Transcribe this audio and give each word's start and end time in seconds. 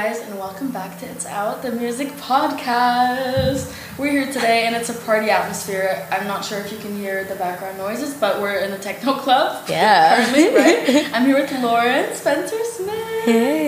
Guys, 0.00 0.20
and 0.20 0.38
welcome 0.38 0.70
back 0.70 0.96
to 1.00 1.06
It's 1.06 1.26
Out, 1.26 1.60
the 1.60 1.72
music 1.72 2.06
podcast. 2.18 3.74
We're 3.98 4.12
here 4.12 4.32
today, 4.32 4.64
and 4.64 4.76
it's 4.76 4.88
a 4.90 4.94
party 4.94 5.28
atmosphere. 5.28 6.06
I'm 6.12 6.28
not 6.28 6.44
sure 6.44 6.60
if 6.60 6.70
you 6.70 6.78
can 6.78 6.94
hear 6.94 7.24
the 7.24 7.34
background 7.34 7.78
noises, 7.78 8.14
but 8.14 8.40
we're 8.40 8.60
in 8.60 8.70
the 8.70 8.78
techno 8.78 9.14
club. 9.14 9.68
Yeah. 9.68 10.24
Currently, 10.24 10.54
right? 10.54 11.10
I'm 11.12 11.26
here 11.26 11.34
with 11.34 11.50
Lauren 11.60 12.14
Spencer 12.14 12.62
Smith. 12.76 13.24
Hey. 13.24 13.67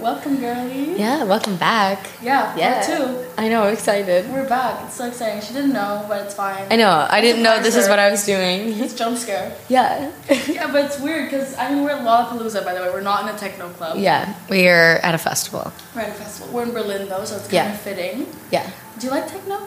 Welcome, 0.00 0.40
girlie. 0.40 0.98
Yeah, 0.98 1.22
welcome 1.24 1.56
back. 1.56 2.06
Yeah, 2.20 2.56
Yeah. 2.56 2.80
two. 2.82 3.24
I 3.38 3.48
know, 3.48 3.64
I'm 3.64 3.72
excited. 3.72 4.28
We're 4.32 4.48
back. 4.48 4.80
It's 4.86 4.96
so 4.96 5.06
exciting. 5.06 5.40
She 5.40 5.52
didn't 5.52 5.72
know, 5.72 6.04
but 6.08 6.22
it's 6.26 6.34
fine. 6.34 6.64
I 6.70 6.76
know, 6.76 7.06
I 7.08 7.20
didn't 7.20 7.42
know 7.42 7.60
this 7.62 7.76
is 7.76 7.88
what. 7.88 7.98
I 8.00 8.10
was 8.10 8.24
doing. 8.26 8.72
It's 8.80 8.94
jump 8.94 9.16
scare. 9.16 9.52
Yeah. 9.68 10.10
Yeah, 10.48 10.70
but 10.72 10.86
it's 10.86 10.98
weird 10.98 11.30
because 11.30 11.54
I 11.56 11.70
mean 11.70 11.84
we're 11.84 11.90
at 11.90 12.02
Lollapalooza, 12.02 12.64
by 12.64 12.74
the 12.74 12.80
way. 12.80 12.90
We're 12.90 13.00
not 13.00 13.22
in 13.28 13.34
a 13.34 13.38
techno 13.38 13.68
club. 13.70 13.98
yeah, 13.98 14.34
we're 14.48 14.96
at 15.02 15.14
a 15.14 15.18
festival. 15.18 15.72
We're 15.94 16.02
at 16.02 16.10
a 16.10 16.14
festival. 16.14 16.52
We're 16.52 16.64
in 16.64 16.72
Berlin 16.72 17.08
though, 17.08 17.24
so 17.24 17.36
it's 17.36 17.44
kind 17.44 17.52
Yeah. 17.52 17.72
of 17.72 17.80
fitting. 17.80 18.26
Yeah. 18.50 18.68
Do 18.98 19.06
you 19.06 19.12
like 19.12 19.28
techno? 19.28 19.58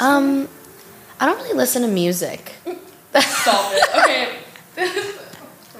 Um, 0.00 0.48
I 1.20 1.26
don't 1.26 1.36
really 1.38 1.54
listen 1.54 1.82
to 1.82 1.88
music. 1.88 2.54
Stop 3.14 3.72
it. 3.72 3.84
Okay. 3.98 4.28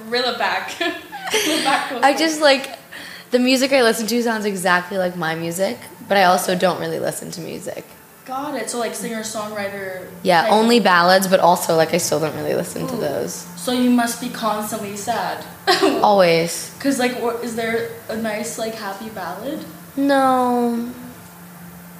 Reel 0.08 0.24
it 0.24 0.38
back. 0.38 0.78
Reel 0.78 1.64
back. 1.64 1.92
I 2.04 2.14
just 2.16 2.40
like, 2.40 2.70
the 3.36 3.42
music 3.44 3.70
I 3.74 3.82
listen 3.82 4.06
to 4.06 4.22
sounds 4.22 4.46
exactly 4.46 4.96
like 4.96 5.14
my 5.14 5.34
music, 5.34 5.76
but 6.08 6.16
I 6.16 6.24
also 6.24 6.56
don't 6.56 6.80
really 6.80 6.98
listen 6.98 7.30
to 7.32 7.40
music. 7.42 7.84
got 8.24 8.54
it. 8.54 8.70
So 8.70 8.78
like 8.78 8.94
singer 8.94 9.20
songwriter. 9.20 10.08
Yeah, 10.22 10.48
only 10.48 10.80
ballads, 10.80 11.28
but 11.28 11.38
also 11.40 11.76
like 11.76 11.92
I 11.92 11.98
still 11.98 12.18
don't 12.18 12.34
really 12.34 12.54
listen 12.54 12.86
to 12.86 12.96
those. 12.96 13.32
So 13.34 13.72
you 13.72 13.90
must 13.90 14.22
be 14.22 14.30
constantly 14.30 14.96
sad. 14.96 15.44
Always. 16.02 16.74
Cause 16.80 16.98
like, 16.98 17.12
is 17.44 17.56
there 17.56 17.90
a 18.08 18.16
nice 18.16 18.58
like 18.58 18.74
happy 18.74 19.10
ballad? 19.10 19.62
No. 19.98 20.90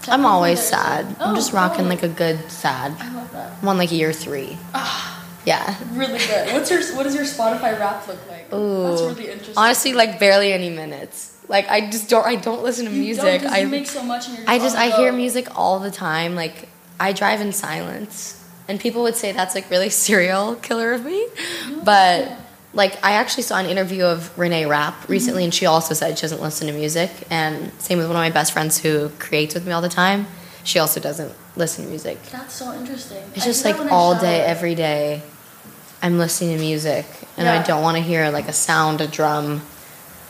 I'm 0.08 0.24
always 0.24 0.60
sad. 0.60 1.04
I'm 1.20 1.32
Oh, 1.32 1.34
just 1.34 1.52
rocking 1.52 1.84
oh. 1.86 1.88
like 1.88 2.02
a 2.02 2.08
good 2.08 2.50
sad. 2.50 2.92
I 2.98 3.12
love 3.12 3.30
that. 3.32 3.52
I'm 3.62 3.76
like 3.76 3.92
year 3.92 4.12
three. 4.12 4.56
Ah. 4.72 5.15
Ah, 5.48 5.78
Yeah. 5.80 5.98
really 5.98 6.18
good. 6.18 6.52
What's 6.52 6.70
your 6.70 6.82
what 6.96 7.04
does 7.04 7.14
your 7.14 7.24
Spotify 7.24 7.78
rap 7.78 8.06
look 8.08 8.18
like? 8.28 8.52
Ooh. 8.52 8.82
That's 8.84 9.02
really 9.02 9.30
interesting. 9.30 9.54
Honestly, 9.56 9.92
like 9.92 10.18
barely 10.18 10.52
any 10.52 10.70
minutes. 10.70 11.32
Like 11.48 11.68
I 11.68 11.88
just 11.90 12.08
don't. 12.08 12.26
I 12.26 12.36
don't 12.36 12.62
listen 12.62 12.86
to 12.86 12.90
You 12.92 13.00
music. 13.00 13.42
I 13.44 13.60
you 13.60 13.68
make 13.68 13.86
so 13.86 14.02
much 14.02 14.28
you're 14.28 14.38
I 14.46 14.58
just 14.58 14.76
I 14.76 14.90
hear 14.90 15.12
music 15.12 15.46
all 15.56 15.78
the 15.78 15.90
time. 15.90 16.34
Like 16.34 16.68
I 16.98 17.12
drive 17.12 17.40
in 17.40 17.52
silence, 17.52 18.42
and 18.68 18.80
people 18.80 19.02
would 19.02 19.14
say 19.16 19.32
that's 19.32 19.54
like 19.54 19.70
really 19.70 19.90
serial 20.06 20.56
killer 20.56 20.92
of 20.92 21.04
me. 21.04 21.26
But 21.84 22.32
like 22.74 22.94
I 23.04 23.12
actually 23.12 23.44
saw 23.44 23.58
an 23.58 23.66
interview 23.66 24.04
of 24.04 24.36
Renee 24.36 24.66
Rapp 24.66 25.08
recently, 25.08 25.44
and 25.44 25.54
she 25.54 25.66
also 25.66 25.94
said 25.94 26.18
she 26.18 26.22
doesn't 26.22 26.42
listen 26.42 26.66
to 26.66 26.72
music. 26.72 27.10
And 27.30 27.70
same 27.78 27.98
with 27.98 28.08
one 28.08 28.16
of 28.16 28.20
my 28.20 28.30
best 28.30 28.52
friends 28.52 28.78
who 28.78 29.10
creates 29.20 29.54
with 29.54 29.64
me 29.66 29.72
all 29.72 29.82
the 29.82 29.88
time. 29.88 30.26
She 30.64 30.80
also 30.80 30.98
doesn't 30.98 31.32
listen 31.54 31.84
to 31.84 31.90
music. 31.90 32.20
That's 32.32 32.54
so 32.54 32.74
interesting. 32.74 33.22
It's 33.36 33.44
I 33.44 33.48
just 33.50 33.64
like 33.64 33.76
that 33.76 33.84
when 33.84 33.92
I 33.92 33.96
all 33.96 34.18
day, 34.18 34.40
every 34.40 34.74
day. 34.74 35.22
I'm 36.02 36.18
listening 36.18 36.56
to 36.56 36.62
music, 36.62 37.06
and 37.36 37.46
Yeah. 37.46 37.58
I 37.58 37.62
don't 37.62 37.82
want 37.82 37.96
to 37.96 38.02
hear 38.02 38.30
like 38.30 38.48
a 38.48 38.52
sound, 38.52 39.00
a 39.00 39.06
drum. 39.06 39.62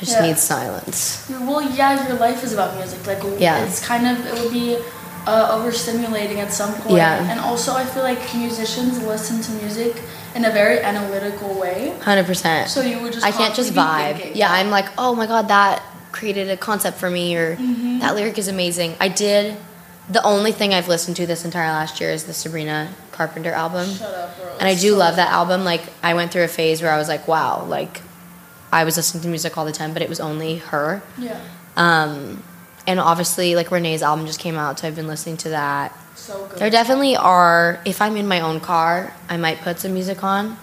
I 0.01 0.05
just 0.05 0.17
Yeah. 0.19 0.27
need 0.27 0.39
silence. 0.39 1.25
Well, 1.31 1.63
yeah, 1.63 2.07
your 2.07 2.17
life 2.19 2.45
is 2.45 2.53
about 2.53 2.77
music. 2.77 3.07
Like, 3.07 3.23
Yeah. 3.39 3.65
it's 3.65 3.81
kind 3.81 4.07
of 4.07 4.27
it 4.27 4.35
would 4.43 4.53
be 4.53 4.79
uh, 5.27 5.57
overstimulating 5.59 6.39
at 6.39 6.53
some 6.53 6.73
point. 6.75 6.97
Yeah. 6.99 7.19
And 7.31 7.41
also, 7.41 7.75
I 7.75 7.85
feel 7.85 8.05
like 8.05 8.33
musicians 8.35 8.99
listen 9.03 9.43
to 9.43 9.51
music 9.53 9.97
in 10.37 10.45
a 10.45 10.51
very 10.51 10.81
analytical 10.81 11.49
way. 11.55 11.93
Hundred 12.01 12.27
percent. 12.27 12.71
So 12.71 12.81
you 12.81 13.01
would 13.01 13.13
just 13.13 13.25
I 13.27 13.33
can't 13.33 13.53
just 13.55 13.73
vibe. 13.73 14.19
thinking. 14.19 14.37
Yeah, 14.37 14.53
I'm 14.53 14.71
like, 14.71 14.87
oh 14.97 15.17
my 15.17 15.27
god, 15.27 15.49
that 15.49 15.83
created 16.13 16.49
a 16.49 16.57
concept 16.57 16.97
for 16.99 17.11
me, 17.11 17.35
or 17.37 17.57
Mm-hmm. 17.57 17.99
that 18.01 18.15
lyric 18.15 18.39
is 18.39 18.47
amazing. 18.49 18.95
I 19.01 19.09
did. 19.09 19.57
The 20.09 20.23
only 20.23 20.53
thing 20.53 20.73
I've 20.73 20.87
listened 20.87 21.17
to 21.17 21.27
this 21.27 21.45
entire 21.45 21.73
last 21.73 22.01
year 22.01 22.11
is 22.11 22.25
the 22.25 22.33
Sabrina 22.35 22.91
Carpenter 23.17 23.51
album, 23.53 23.89
Shut 23.91 24.13
up, 24.15 24.37
bro. 24.39 24.53
and 24.59 24.69
I 24.69 24.75
do 24.75 24.91
so 24.91 24.97
love 24.97 25.17
that 25.17 25.31
album. 25.31 25.65
Like, 25.65 25.83
I 26.03 26.15
went 26.15 26.33
through 26.33 26.45
a 26.45 26.49
phase 26.49 26.83
where 26.83 26.93
I 26.93 26.99
was 26.99 27.09
like, 27.09 27.27
wow, 27.27 27.65
like, 27.65 28.03
I 28.73 28.85
was 28.85 28.97
listening 28.97 29.23
to 29.23 29.29
music 29.29 29.57
all 29.57 29.65
the 29.65 29.73
time, 29.73 29.93
but 29.93 30.03
it 30.03 30.09
was 30.09 30.21
only 30.21 30.57
her. 30.59 31.03
Yeah. 31.19 31.41
Um, 31.77 32.43
and 32.87 33.01
obviously, 33.01 33.55
like 33.57 33.71
Renee's 33.71 34.03
album 34.03 34.27
just 34.27 34.39
came 34.41 34.57
out, 34.57 34.79
so 34.79 34.87
I've 34.89 34.97
been 34.97 35.07
listening 35.09 35.37
to 35.39 35.49
that. 35.51 35.93
So 36.17 36.47
good. 36.47 36.59
There 36.59 36.71
definitely 36.71 37.17
are. 37.17 37.81
If 37.85 38.01
I'm 38.01 38.17
in 38.17 38.29
my 38.29 38.41
own 38.41 38.61
car, 38.61 39.13
I 39.29 39.37
might 39.37 39.59
put 39.61 39.79
some 39.81 39.93
music 39.95 40.23
on. 40.25 40.57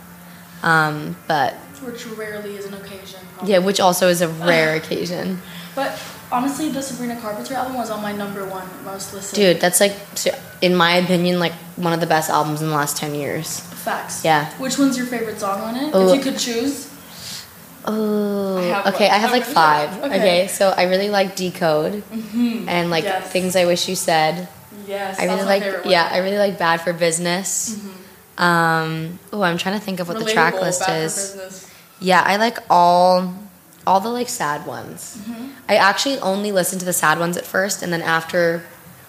Um, 0.63 1.16
but 1.28 1.53
Which 1.84 2.06
rarely 2.08 2.56
is 2.56 2.66
an 2.66 2.74
occasion. 2.75 3.19
Probably. 3.36 3.52
yeah, 3.52 3.59
which 3.59 3.80
also 3.80 4.08
is 4.08 4.22
a 4.22 4.28
rare 4.30 4.75
occasion. 4.81 5.40
But 5.75 6.00
honestly, 6.31 6.69
the 6.69 6.81
Sabrina 6.81 7.19
Carpenter 7.19 7.56
album 7.56 7.75
was 7.75 7.90
on 7.92 8.02
my 8.02 8.12
number 8.13 8.46
one 8.46 8.68
most 8.86 9.13
listened. 9.13 9.36
Dude, 9.36 9.59
that's 9.59 9.80
like, 9.81 9.96
in 10.63 10.74
my 10.78 10.96
opinion, 10.96 11.40
like 11.40 11.51
one 11.75 11.91
of 11.91 12.00
the 12.00 12.07
best 12.07 12.29
albums 12.29 12.62
in 12.62 12.69
the 12.69 12.74
last 12.74 12.96
10 12.96 13.16
years. 13.16 13.59
Facts. 13.59 14.24
Yeah. 14.24 14.50
Which 14.53 14.79
one's 14.79 14.96
your 14.97 15.06
favorite 15.06 15.38
song 15.38 15.59
on 15.59 15.75
it? 15.75 15.91
Oh. 15.94 16.07
If 16.07 16.16
you 16.16 16.31
could 16.31 16.40
choose. 16.40 16.90
Oh, 17.85 18.59
okay. 18.88 19.07
one. 19.09 19.13
I 19.13 19.18
have 19.18 19.31
like 19.31 19.44
five. 19.44 19.90
Okay. 20.03 20.16
Okay. 20.16 20.47
so 20.47 20.69
I 20.69 20.84
really 20.84 21.09
like 21.09 21.35
Decode 21.35 22.01
Mm-hmm. 22.09 22.69
and 22.69 22.90
like 22.90 23.03
Yes. 23.03 23.29
Things 23.29 23.57
I 23.57 23.66
Wish 23.66 23.90
You 23.90 23.96
Said. 23.97 24.47
Yes. 24.88 25.19
I 25.19 25.25
really 25.25 25.44
like, 25.44 25.63
yeah. 25.85 26.07
I 26.09 26.19
really 26.19 26.38
like 26.38 26.57
Bad 26.57 26.80
for 26.80 26.94
Business. 26.94 27.75
Mm-hmm. 27.75 28.44
Um, 28.44 29.19
oh, 29.34 29.41
I'm 29.41 29.57
trying 29.57 29.78
to 29.78 29.84
think 29.85 30.00
of 30.00 30.07
what 30.07 30.18
the 30.18 30.25
track 30.31 30.56
list 30.56 30.80
Bad 30.88 31.03
is. 31.03 31.69
Yeah, 32.00 32.24
I 32.25 32.38
like 32.38 32.57
all 32.69 33.34
all 33.85 34.00
the 34.00 34.09
like 34.09 34.30
sad 34.30 34.66
ones. 34.66 35.18
Mm-hmm. 35.19 35.50
I 35.68 35.75
actually 35.75 36.18
only 36.19 36.51
listened 36.53 36.80
to 36.80 36.85
the 36.85 36.94
sad 36.94 37.19
ones 37.19 37.35
at 37.38 37.45
first, 37.45 37.84
and 37.84 37.91
then 37.94 38.01
after 38.01 38.63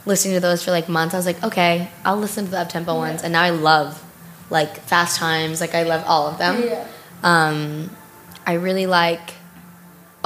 listening 0.06 0.34
to 0.34 0.41
those 0.41 0.62
for 0.65 0.70
like 0.70 0.88
months, 0.88 1.15
I 1.15 1.19
was 1.19 1.26
like, 1.26 1.42
okay, 1.42 1.88
I'll 2.04 2.16
listen 2.16 2.44
to 2.47 2.50
the 2.50 2.59
up 2.60 2.69
tempo 2.69 2.94
ones, 2.94 3.22
and 3.22 3.32
now 3.32 3.42
I 3.42 3.50
love 3.50 4.03
like 4.50 4.78
Fast 4.81 5.19
Times. 5.19 5.60
Like 5.60 5.75
I 5.75 5.82
love 5.84 6.04
all 6.06 6.26
of 6.28 6.38
them. 6.38 6.62
Yeah. 6.62 6.87
Um, 7.22 7.91
I 8.47 8.54
really 8.54 8.87
like. 8.87 9.34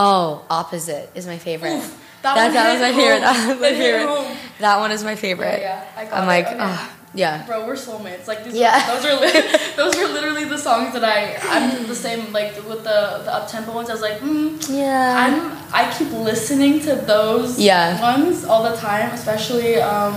Oh, 0.00 0.44
Opposite 0.48 1.10
is 1.16 1.26
my 1.26 1.38
favorite. 1.38 1.72
Oof, 1.78 2.04
that 2.22 2.34
that, 2.36 2.44
one 2.44 2.54
that 2.54 2.72
was 2.72 2.80
my 2.80 2.92
favorite. 2.92 3.20
That 3.20 3.48
was 3.48 3.60
my 3.60 3.72
favorite. 3.74 4.36
That 4.60 4.78
one 4.80 4.90
is 4.92 5.04
my 5.04 5.14
favorite. 5.16 5.60
Yeah, 5.60 5.84
yeah, 5.84 6.00
I 6.00 6.04
got 6.04 6.14
I'm 6.14 6.24
it. 6.24 6.26
like, 6.26 6.46
Okay. 6.46 6.56
oh, 6.60 6.92
yeah. 7.14 7.44
Bro, 7.46 7.66
we're 7.66 7.74
soulmates. 7.74 8.26
Like 8.28 8.44
these 8.44 8.54
Yeah. 8.54 8.86
those 8.86 9.04
are 9.04 9.14
li- 9.20 9.56
those 9.76 9.96
are 9.96 10.06
literally 10.08 10.44
the 10.44 10.58
songs 10.58 10.92
that 10.92 11.04
I 11.04 11.36
I'm 11.48 11.86
the 11.86 11.94
same 11.94 12.32
like 12.32 12.54
with 12.68 12.84
the 12.84 13.22
the 13.24 13.32
up 13.34 13.48
tempo 13.48 13.72
ones. 13.74 13.88
I 13.90 13.92
was 13.94 14.02
like, 14.02 14.20
mm, 14.20 14.58
Yeah. 14.68 15.14
I'm 15.16 15.56
I 15.72 15.90
keep 15.96 16.10
listening 16.12 16.80
to 16.80 16.94
those 16.96 17.58
Yeah. 17.58 18.00
ones 18.00 18.44
all 18.44 18.62
the 18.62 18.76
time, 18.76 19.10
especially 19.12 19.80
um 19.80 20.14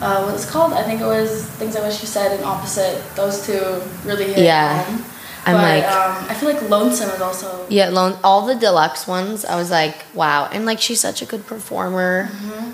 uh 0.00 0.22
what's 0.24 0.44
called? 0.50 0.72
I 0.72 0.82
think 0.82 1.00
it 1.00 1.06
was 1.06 1.44
Things 1.58 1.76
I 1.76 1.80
Wish 1.86 2.00
You 2.02 2.06
Said 2.08 2.32
and 2.32 2.44
Opposite. 2.44 3.00
Those 3.14 3.46
two 3.46 3.62
really 4.04 4.32
hit 4.32 4.44
Yeah. 4.44 4.82
home. 4.82 5.04
I'm 5.44 5.54
but, 5.56 5.62
like- 5.62 5.84
um, 5.84 6.26
I 6.30 6.34
feel 6.34 6.52
like 6.52 6.68
Lonesome 6.70 7.10
is 7.10 7.20
also 7.20 7.66
Yeah, 7.68 7.88
lone, 7.88 8.16
all 8.22 8.46
the 8.46 8.54
deluxe 8.54 9.06
ones, 9.06 9.44
I 9.44 9.56
was 9.56 9.70
like, 9.70 9.96
wow. 10.14 10.48
And 10.52 10.64
like, 10.66 10.80
she's 10.80 11.00
such 11.00 11.20
a 11.22 11.26
good 11.26 11.46
performer. 11.46 12.28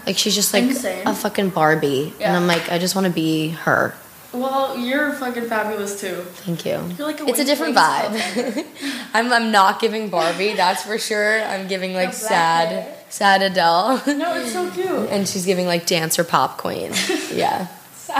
Like, 0.06 0.18
she's 0.18 0.34
just 0.34 0.52
like 0.52 0.64
Mm-hmm. 0.64 0.70
Insane. 0.72 1.06
a 1.06 1.14
fucking 1.14 1.50
Barbie. 1.50 2.12
Yeah. 2.20 2.28
And 2.28 2.36
I'm 2.36 2.46
like, 2.46 2.70
I 2.70 2.78
just 2.78 2.94
want 2.94 3.06
to 3.06 3.12
be 3.12 3.50
her. 3.50 3.94
well, 4.32 4.76
you're 4.76 5.12
fucking 5.14 5.46
fabulous 5.48 5.98
too. 6.00 6.16
Thank 6.44 6.66
you. 6.66 6.72
You're 6.98 7.06
like 7.06 7.20
a 7.20 7.26
it's 7.26 7.38
a 7.40 7.44
different 7.44 7.74
vibe. 7.74 8.66
I'm, 9.14 9.32
I'm 9.32 9.50
not 9.50 9.80
giving 9.80 10.10
Barbie, 10.10 10.52
that's 10.54 10.82
for 10.82 10.98
sure. 10.98 11.40
I'm 11.42 11.66
giving 11.68 11.94
like 11.94 12.10
The 12.10 12.16
sad, 12.16 12.68
hair. 12.68 12.96
sad 13.08 13.40
Adele. 13.40 14.02
No, 14.06 14.34
it's 14.36 14.52
so 14.52 14.70
cute. 14.70 14.86
and 15.10 15.26
she's 15.26 15.46
giving 15.46 15.66
like 15.66 15.86
dancer 15.86 16.24
pop 16.24 16.58
queen. 16.58 16.92
Yeah. 17.32 17.68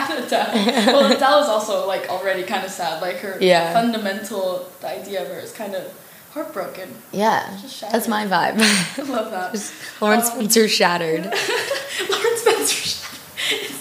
Sad 0.07 0.25
Adele. 0.25 0.93
well, 0.93 1.13
Adele 1.13 1.43
is 1.43 1.49
also 1.49 1.87
like 1.87 2.09
already 2.09 2.43
kind 2.45 2.65
of 2.65 2.71
sad. 2.71 3.01
Like 3.03 3.17
her 3.19 3.39
Yeah. 3.41 3.73
fundamental 3.73 4.69
the 4.81 4.89
idea 4.89 5.23
of 5.23 5.29
her 5.29 5.39
is 5.41 5.53
kind 5.53 5.75
of 5.75 5.85
heartbroken. 6.33 6.95
Yeah. 7.13 7.57
Just 7.61 7.81
That's 7.81 8.07
my 8.09 8.27
vibe. 8.27 8.57
I 8.59 9.03
love 9.11 9.31
that. 9.31 9.73
Lawrence 10.01 10.29
Um, 10.31 10.37
Spencer 10.37 10.69
shattered. 10.69 11.25
Lauren 12.11 12.37
Spencer. 12.37 12.89
Shattered. 12.89 13.77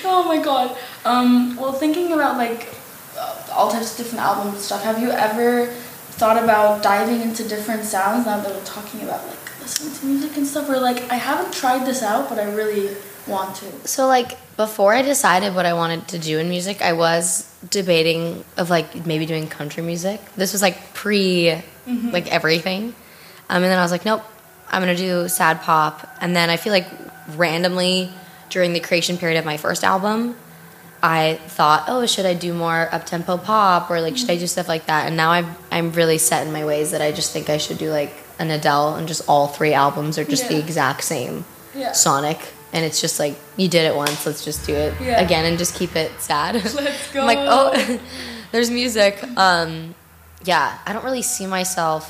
oh 0.04 0.24
my 0.26 0.38
god. 0.42 0.76
Um, 1.04 1.56
well, 1.56 1.72
thinking 1.72 2.12
about 2.12 2.36
like 2.36 2.68
uh, 3.18 3.36
all 3.52 3.70
types 3.70 3.92
of 3.92 3.98
different 3.98 4.24
albums 4.24 4.54
and 4.54 4.62
stuff, 4.62 4.82
have 4.82 5.00
you 5.00 5.10
ever 5.10 5.66
thought 6.18 6.42
about 6.42 6.82
diving 6.82 7.20
into 7.20 7.46
different 7.46 7.84
sounds 7.84 8.26
now 8.26 8.40
that 8.40 8.50
we're 8.54 8.64
talking 8.64 9.02
about 9.02 9.26
like 9.26 9.60
listening 9.60 9.94
to 9.94 10.06
music 10.06 10.36
and 10.36 10.46
stuff? 10.46 10.68
Or 10.68 10.78
like, 10.78 11.10
I 11.10 11.16
haven't 11.16 11.52
tried 11.52 11.86
this 11.86 12.02
out, 12.02 12.28
but 12.28 12.38
I 12.38 12.44
really 12.52 12.96
want 13.26 13.56
to. 13.56 13.88
So 13.88 14.06
like 14.06 14.38
before 14.56 14.94
I 14.94 15.02
decided 15.02 15.54
what 15.54 15.66
I 15.66 15.74
wanted 15.74 16.08
to 16.08 16.18
do 16.18 16.38
in 16.38 16.48
music, 16.48 16.80
I 16.82 16.92
was 16.94 17.52
debating 17.68 18.44
of 18.56 18.70
like 18.70 19.06
maybe 19.06 19.26
doing 19.26 19.48
country 19.48 19.82
music. 19.82 20.20
This 20.36 20.52
was 20.52 20.62
like 20.62 20.94
pre 20.94 21.62
like 21.86 22.32
everything. 22.32 22.94
Um, 23.48 23.62
and 23.62 23.64
then 23.64 23.78
I 23.78 23.82
was 23.82 23.92
like, 23.92 24.04
nope, 24.04 24.22
I'm 24.70 24.82
gonna 24.82 24.96
do 24.96 25.28
sad 25.28 25.60
pop. 25.62 26.08
And 26.20 26.34
then 26.34 26.50
I 26.50 26.56
feel 26.56 26.72
like 26.72 26.86
randomly 27.36 28.10
during 28.50 28.72
the 28.72 28.80
creation 28.80 29.18
period 29.18 29.38
of 29.38 29.44
my 29.44 29.56
first 29.56 29.84
album, 29.84 30.36
I 31.02 31.34
thought, 31.48 31.84
oh, 31.88 32.06
should 32.06 32.26
I 32.26 32.34
do 32.34 32.54
more 32.54 32.88
up 32.92 33.04
tempo 33.06 33.36
pop 33.36 33.90
or 33.90 34.00
like 34.00 34.16
should 34.16 34.30
I 34.30 34.36
do 34.38 34.46
stuff 34.46 34.68
like 34.68 34.86
that? 34.86 35.06
And 35.06 35.16
now 35.16 35.30
I'm 35.32 35.54
I'm 35.70 35.92
really 35.92 36.18
set 36.18 36.46
in 36.46 36.52
my 36.52 36.64
ways 36.64 36.90
that 36.92 37.02
I 37.02 37.12
just 37.12 37.32
think 37.32 37.50
I 37.50 37.58
should 37.58 37.78
do 37.78 37.90
like 37.90 38.12
an 38.38 38.50
Adele 38.50 38.96
and 38.96 39.06
just 39.06 39.22
all 39.28 39.46
three 39.48 39.72
albums 39.74 40.18
are 40.18 40.24
just 40.24 40.48
the 40.48 40.58
exact 40.58 41.04
same 41.04 41.44
Yeah. 41.74 41.92
sonic 41.92 42.38
and 42.76 42.84
it's 42.84 43.00
just 43.00 43.18
like 43.18 43.34
you 43.56 43.66
did 43.68 43.84
it 43.86 43.96
once 43.96 44.24
let's 44.26 44.44
just 44.44 44.66
do 44.66 44.74
it 44.74 44.92
Yeah. 45.00 45.20
again 45.20 45.44
and 45.46 45.56
just 45.58 45.74
keep 45.74 45.96
it 45.96 46.12
sad 46.20 46.54
Let's 46.74 47.12
go. 47.12 47.20
I'm 47.20 47.26
like 47.26 47.38
oh 47.40 47.98
there's 48.52 48.70
music 48.70 49.18
um 49.36 49.94
yeah 50.44 50.78
i 50.86 50.92
don't 50.92 51.04
really 51.04 51.22
see 51.22 51.46
myself 51.46 52.04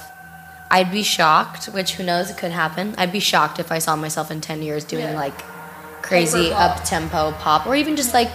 i'd 0.71 0.91
be 0.91 1.03
shocked 1.03 1.67
which 1.67 1.95
who 1.95 2.03
knows 2.03 2.29
it 2.31 2.37
could 2.37 2.51
happen 2.51 2.95
i'd 2.99 3.13
be 3.13 3.21
shocked 3.21 3.59
if 3.61 3.71
i 3.73 3.79
saw 3.79 3.95
myself 3.97 4.31
in 4.31 4.41
10 4.41 4.61
years 4.63 4.85
doing 4.85 5.05
Yeah. 5.05 5.15
like 5.25 5.39
crazy 6.03 6.53
up 6.53 6.85
tempo 6.85 7.33
pop 7.33 7.67
or 7.67 7.75
even 7.77 7.97
just 7.97 8.13
like 8.13 8.33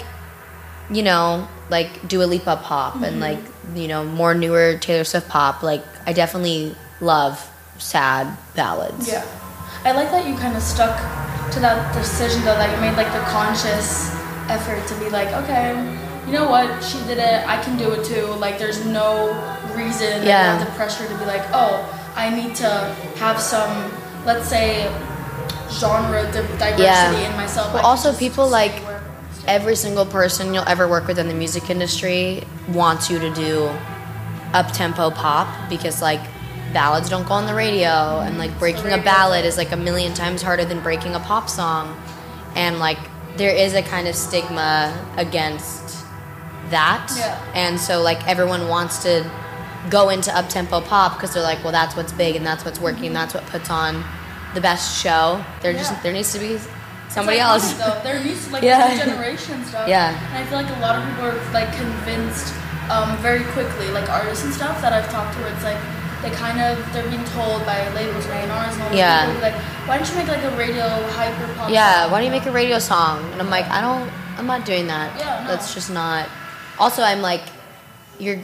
you 0.89 1.03
know 1.03 1.47
like 1.69 2.07
Dua 2.07 2.25
Lipa 2.25 2.55
pop 2.63 2.95
and 2.95 3.21
Mm-hmm. 3.21 3.21
like 3.21 3.39
you 3.75 3.87
know 3.87 4.03
more 4.03 4.33
newer 4.33 4.77
Taylor 4.77 5.03
Swift 5.05 5.29
pop 5.29 5.63
like 5.63 5.83
I 6.05 6.11
definitely 6.13 6.75
love 6.99 7.39
sad 7.77 8.27
ballads 8.55 9.07
Yeah. 9.07 9.25
I 9.85 9.91
like 9.93 10.09
that 10.11 10.27
you 10.27 10.35
kind 10.35 10.55
of 10.57 10.61
stuck 10.63 10.97
to 11.53 11.59
that 11.59 11.93
decision 11.93 12.41
though, 12.43 12.55
that 12.55 12.73
you 12.73 12.81
made 12.81 12.95
like 12.97 13.11
the 13.13 13.23
conscious 13.29 14.11
effort 14.49 14.85
to 14.87 14.95
be 14.99 15.09
like, 15.09 15.27
okay, 15.43 15.73
you 16.25 16.33
know 16.33 16.49
what, 16.49 16.83
she 16.83 16.97
did 17.07 17.17
it, 17.17 17.47
I 17.47 17.61
can 17.61 17.77
do 17.77 17.91
it 17.91 18.05
too. 18.05 18.25
Like 18.39 18.57
there's 18.57 18.85
no 18.85 19.33
reason 19.75 20.23
Yeah. 20.23 20.63
the 20.63 20.69
pressure 20.71 21.07
to 21.07 21.15
be 21.17 21.25
like, 21.25 21.43
oh, 21.53 21.73
I 22.15 22.29
need 22.29 22.55
to 22.55 22.69
have 23.17 23.39
some, 23.39 23.91
let's 24.25 24.47
say, 24.47 24.91
genre 25.69 26.23
diversity 26.31 26.83
Yeah. 26.83 27.29
in 27.31 27.35
myself. 27.37 27.73
Well, 27.73 27.85
also 27.85 28.13
people, 28.13 28.47
like, 28.47 28.81
every 29.47 29.75
single 29.75 30.05
person 30.05 30.53
you'll 30.53 30.67
ever 30.67 30.87
work 30.87 31.07
with 31.07 31.17
in 31.17 31.27
the 31.27 31.33
music 31.33 31.69
industry 31.69 32.43
wants 32.69 33.09
you 33.09 33.17
to 33.19 33.33
do 33.33 33.69
up 34.53 34.71
tempo 34.71 35.09
pop 35.09 35.47
because 35.69 36.01
like 36.01 36.19
ballads 36.71 37.09
don't 37.09 37.27
go 37.27 37.33
on 37.33 37.45
the 37.45 37.53
radio 37.53 38.19
and 38.19 38.37
like 38.37 38.57
breaking 38.59 38.91
a 38.91 38.97
ballad 38.97 39.45
is 39.45 39.57
like 39.57 39.71
a 39.71 39.77
million 39.77 40.13
times 40.13 40.41
harder 40.41 40.65
than 40.65 40.79
breaking 40.81 41.13
a 41.15 41.19
pop 41.19 41.49
song 41.49 41.95
and 42.55 42.79
like 42.79 42.97
there 43.37 43.53
is 43.55 43.73
a 43.73 43.81
kind 43.81 44.07
of 44.07 44.15
stigma 44.15 44.93
against 45.17 46.03
that 46.69 47.11
Yeah. 47.17 47.51
and 47.55 47.79
so 47.79 48.01
like 48.01 48.25
everyone 48.27 48.67
wants 48.67 49.03
to 49.03 49.29
go 49.89 50.09
into 50.09 50.35
up 50.37 50.47
tempo 50.49 50.79
pop 50.81 51.13
because 51.15 51.33
they're 51.33 51.43
like 51.43 51.63
well 51.63 51.71
that's 51.73 51.95
what's 51.95 52.13
big 52.13 52.35
and 52.35 52.45
that's 52.45 52.63
what's 52.65 52.79
working 52.79 53.07
and 53.07 53.15
that's 53.15 53.33
what 53.33 53.45
puts 53.47 53.69
on 53.69 54.03
the 54.53 54.61
best 54.61 55.01
show 55.01 55.43
there 55.61 55.73
just 55.73 56.01
there 56.03 56.13
needs 56.13 56.31
to 56.33 56.39
be 56.39 56.57
somebody 57.09 57.37
iconic, 57.39 57.41
else 57.41 57.73
Though. 57.73 57.99
There 58.03 58.23
needs 58.23 58.45
to 58.47 58.53
like 58.53 58.63
Yeah. 58.63 58.93
yeah. 58.93 59.05
generation 59.05 59.65
stuff. 59.65 59.87
Yeah. 59.87 60.15
And 60.33 60.37
I 60.37 60.45
feel 60.47 60.57
like 60.61 60.69
a 60.77 60.79
lot 60.79 60.95
of 60.97 61.03
people 61.09 61.25
are 61.25 61.51
like 61.51 61.75
convinced 61.75 62.53
um, 62.89 63.17
very 63.17 63.43
quickly, 63.51 63.87
like 63.91 64.09
artists 64.09 64.45
and 64.45 64.53
stuff 64.53 64.81
that 64.81 64.93
I've 64.93 65.09
talked 65.11 65.35
to. 65.37 65.47
It's 65.53 65.63
like 65.63 65.75
they 66.21 66.29
kind 66.31 66.59
of 66.61 66.77
they're 66.93 67.07
being 67.09 67.23
told 67.25 67.65
by 67.65 67.87
labels 67.93 68.25
and 68.27 68.51
A&Rs 68.51 68.73
and 68.75 68.83
all 68.83 68.93
Yeah. 68.93 69.25
people 69.27 69.41
like, 69.41 69.55
why 69.87 69.97
don't 69.97 70.09
you 70.09 70.15
make 70.15 70.27
like 70.27 70.43
a 70.43 70.55
radio 70.57 70.83
hyper 71.11 71.53
pop? 71.55 71.69
Yeah, 71.69 72.03
song? 72.03 72.11
why 72.11 72.17
don't 72.19 72.25
you 72.25 72.31
make 72.31 72.45
a 72.45 72.51
radio 72.51 72.79
song? 72.79 73.31
And 73.31 73.41
I'm 73.41 73.49
like, 73.49 73.65
I 73.65 73.81
don't, 73.81 74.09
I'm 74.37 74.45
not 74.45 74.65
doing 74.65 74.87
that. 74.87 75.17
Yeah, 75.17 75.41
no. 75.43 75.47
That's 75.51 75.73
just 75.73 75.89
not. 75.91 76.29
Also, 76.79 77.01
I'm 77.01 77.21
like, 77.21 77.41
you're, 78.19 78.39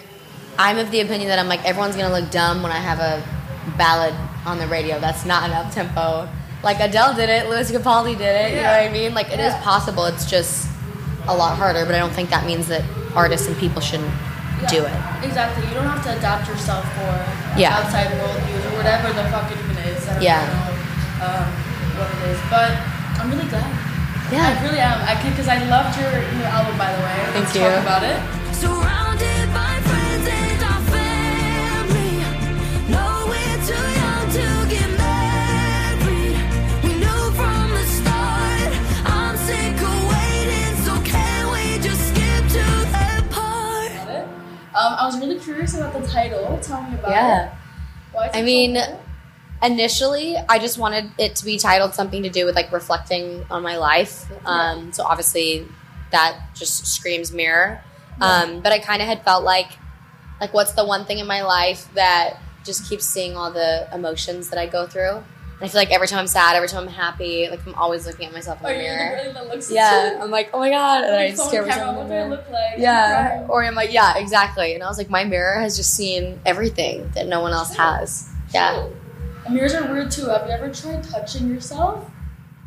I'm 0.57 0.77
of 0.79 0.89
the 0.91 1.01
opinion 1.01 1.29
that 1.29 1.39
I'm 1.39 1.47
like, 1.47 1.63
everyone's 1.65 1.95
gonna 1.95 2.13
look 2.13 2.31
dumb 2.31 2.63
when 2.63 2.71
I 2.71 2.77
have 2.79 2.99
a 2.99 3.23
ballad 3.77 4.13
on 4.45 4.57
the 4.57 4.67
radio. 4.67 4.99
That's 4.99 5.25
not 5.25 5.43
an 5.43 5.51
up 5.51 5.71
tempo. 5.71 6.27
Like 6.63 6.79
Adele 6.79 7.13
did 7.15 7.29
it, 7.29 7.47
Lewis 7.49 7.71
Capaldi 7.71 8.17
did 8.17 8.21
it. 8.21 8.51
Yeah. 8.53 8.55
You 8.55 8.55
know 8.63 8.71
what 8.85 8.89
I 8.89 8.91
mean? 8.91 9.13
Like 9.13 9.27
it 9.27 9.39
is 9.39 9.53
Yeah. 9.53 9.61
possible. 9.61 10.05
It's 10.05 10.25
just 10.29 10.67
a 11.27 11.35
lot 11.35 11.57
harder. 11.57 11.85
But 11.85 11.93
I 11.95 11.99
don't 11.99 12.13
think 12.13 12.29
that 12.31 12.45
means 12.47 12.67
that 12.69 12.83
artists 13.15 13.47
and 13.47 13.55
people 13.57 13.81
shouldn't 13.81 14.11
Yeah, 14.61 14.69
do 14.69 14.81
it. 14.85 14.97
Exactly. 15.23 15.67
You 15.69 15.73
don't 15.77 15.85
have 15.87 16.03
to 16.05 16.11
adapt 16.17 16.47
yourself 16.47 16.83
for 16.97 17.11
Yeah. 17.59 17.77
outside 17.77 18.09
world 18.17 18.37
views 18.49 18.65
or 18.65 18.73
whatever 18.77 19.13
the 19.13 19.25
fuck 19.29 19.49
it 19.51 19.57
even 19.57 19.77
is. 19.85 20.01
I 20.07 20.13
don't 20.13 20.21
Yeah. 20.23 20.41
know 20.45 20.73
um, 21.25 21.47
what 21.97 22.07
it 22.13 22.21
is, 22.33 22.39
but 22.49 22.71
I'm 23.21 23.29
really 23.29 23.49
glad. 23.49 23.69
Yeah. 24.31 24.49
I 24.49 24.63
really 24.65 24.79
am. 24.79 24.97
I 25.07 25.15
can 25.21 25.31
because 25.31 25.47
I 25.47 25.57
loved 25.65 25.97
your 25.99 26.11
new 26.11 26.43
album 26.45 26.77
by 26.77 26.91
the 26.93 27.01
way. 27.01 27.17
Thank 27.33 27.45
Let's 27.45 27.55
you. 27.55 27.61
Talk 27.61 27.81
about 27.81 28.03
it. 28.03 28.17
Surrounded 28.53 29.06
title. 46.17 46.59
Tell 46.61 46.81
me 46.83 46.95
about 46.95 47.11
Yeah. 47.11 47.45
it. 47.45 47.51
Why 48.11 48.29
I 48.33 48.41
mean, 48.41 48.75
cool? 48.75 48.99
initially 49.63 50.37
i 50.49 50.59
just 50.59 50.77
wanted 50.77 51.09
it 51.17 51.35
to 51.35 51.43
be 51.43 51.57
titled 51.57 51.91
something 51.95 52.21
to 52.21 52.29
do 52.29 52.45
with 52.45 52.53
like 52.55 52.71
reflecting 52.71 53.43
on 53.49 53.63
my 53.63 53.75
life 53.77 54.25
um, 54.45 54.93
so 54.93 55.03
obviously 55.03 55.65
that 56.11 56.37
just 56.53 56.85
screams 56.85 57.31
mirror 57.31 57.81
um, 58.21 58.59
but 58.61 58.71
i 58.71 58.77
kind 58.77 59.01
of 59.01 59.07
had 59.07 59.23
felt 59.23 59.43
like 59.43 59.69
like 60.39 60.53
what's 60.53 60.73
the 60.73 60.85
one 60.85 61.05
thing 61.05 61.17
in 61.17 61.25
my 61.25 61.41
life 61.41 61.91
that 61.95 62.37
just 62.63 62.87
keeps 62.87 63.03
seeing 63.03 63.35
all 63.35 63.49
the 63.49 63.87
emotions 63.91 64.49
that 64.51 64.59
i 64.59 64.67
go 64.67 64.85
through 64.85 65.23
i 65.59 65.67
feel 65.67 65.79
like 65.81 65.89
every 65.91 66.07
time 66.07 66.19
i'm 66.19 66.27
sad 66.27 66.55
every 66.55 66.67
time 66.67 66.83
i'm 66.83 66.93
happy 66.93 67.47
like 67.49 67.65
i'm 67.65 67.73
always 67.75 68.05
looking 68.05 68.27
at 68.27 68.33
myself 68.33 68.57
in 68.59 68.63
the 68.63 68.69
oh, 68.69 68.73
the 68.73 68.79
mirror. 68.79 69.23
girl 69.23 69.33
that 69.33 69.47
looks 69.47 69.71
yeah. 69.71 70.19
i'm 70.21 70.29
like 70.31 70.49
oh 70.53 70.59
my 70.59 70.69
god 70.69 71.03
and 71.03 71.15
i 71.15 71.29
just 71.29 71.47
stare 71.47 71.65
myself 71.65 71.89
in 71.89 71.95
what 71.97 72.03
the 72.07 72.09
do 72.09 72.13
I 72.13 72.17
mirror 72.17 72.29
look 72.29 72.49
like? 72.51 72.77
yeah. 72.77 73.45
Or 73.49 73.63
i'm 73.63 73.75
like 73.75 73.91
yeah 73.91 74.17
exactly. 74.17 74.73
And 74.75 74.83
i 74.83 74.87
was 74.87 74.97
like 74.97 75.09
my 75.09 75.23
mirror 75.23 75.59
has 75.59 75.75
just 75.75 75.93
seen 75.95 76.39
everything 76.45 77.09
that 77.15 77.27
no 77.27 77.41
one 77.41 77.53
else 77.53 77.75
has. 77.75 78.29
Yeah. 78.53 78.87
And 79.45 79.55
mirrors 79.55 79.73
are 79.73 79.91
weird 79.91 80.11
too. 80.11 80.25
Have 80.27 80.45
you 80.45 80.51
ever 80.53 80.71
tried 80.73 81.03
touching 81.03 81.49
yourself? 81.49 82.09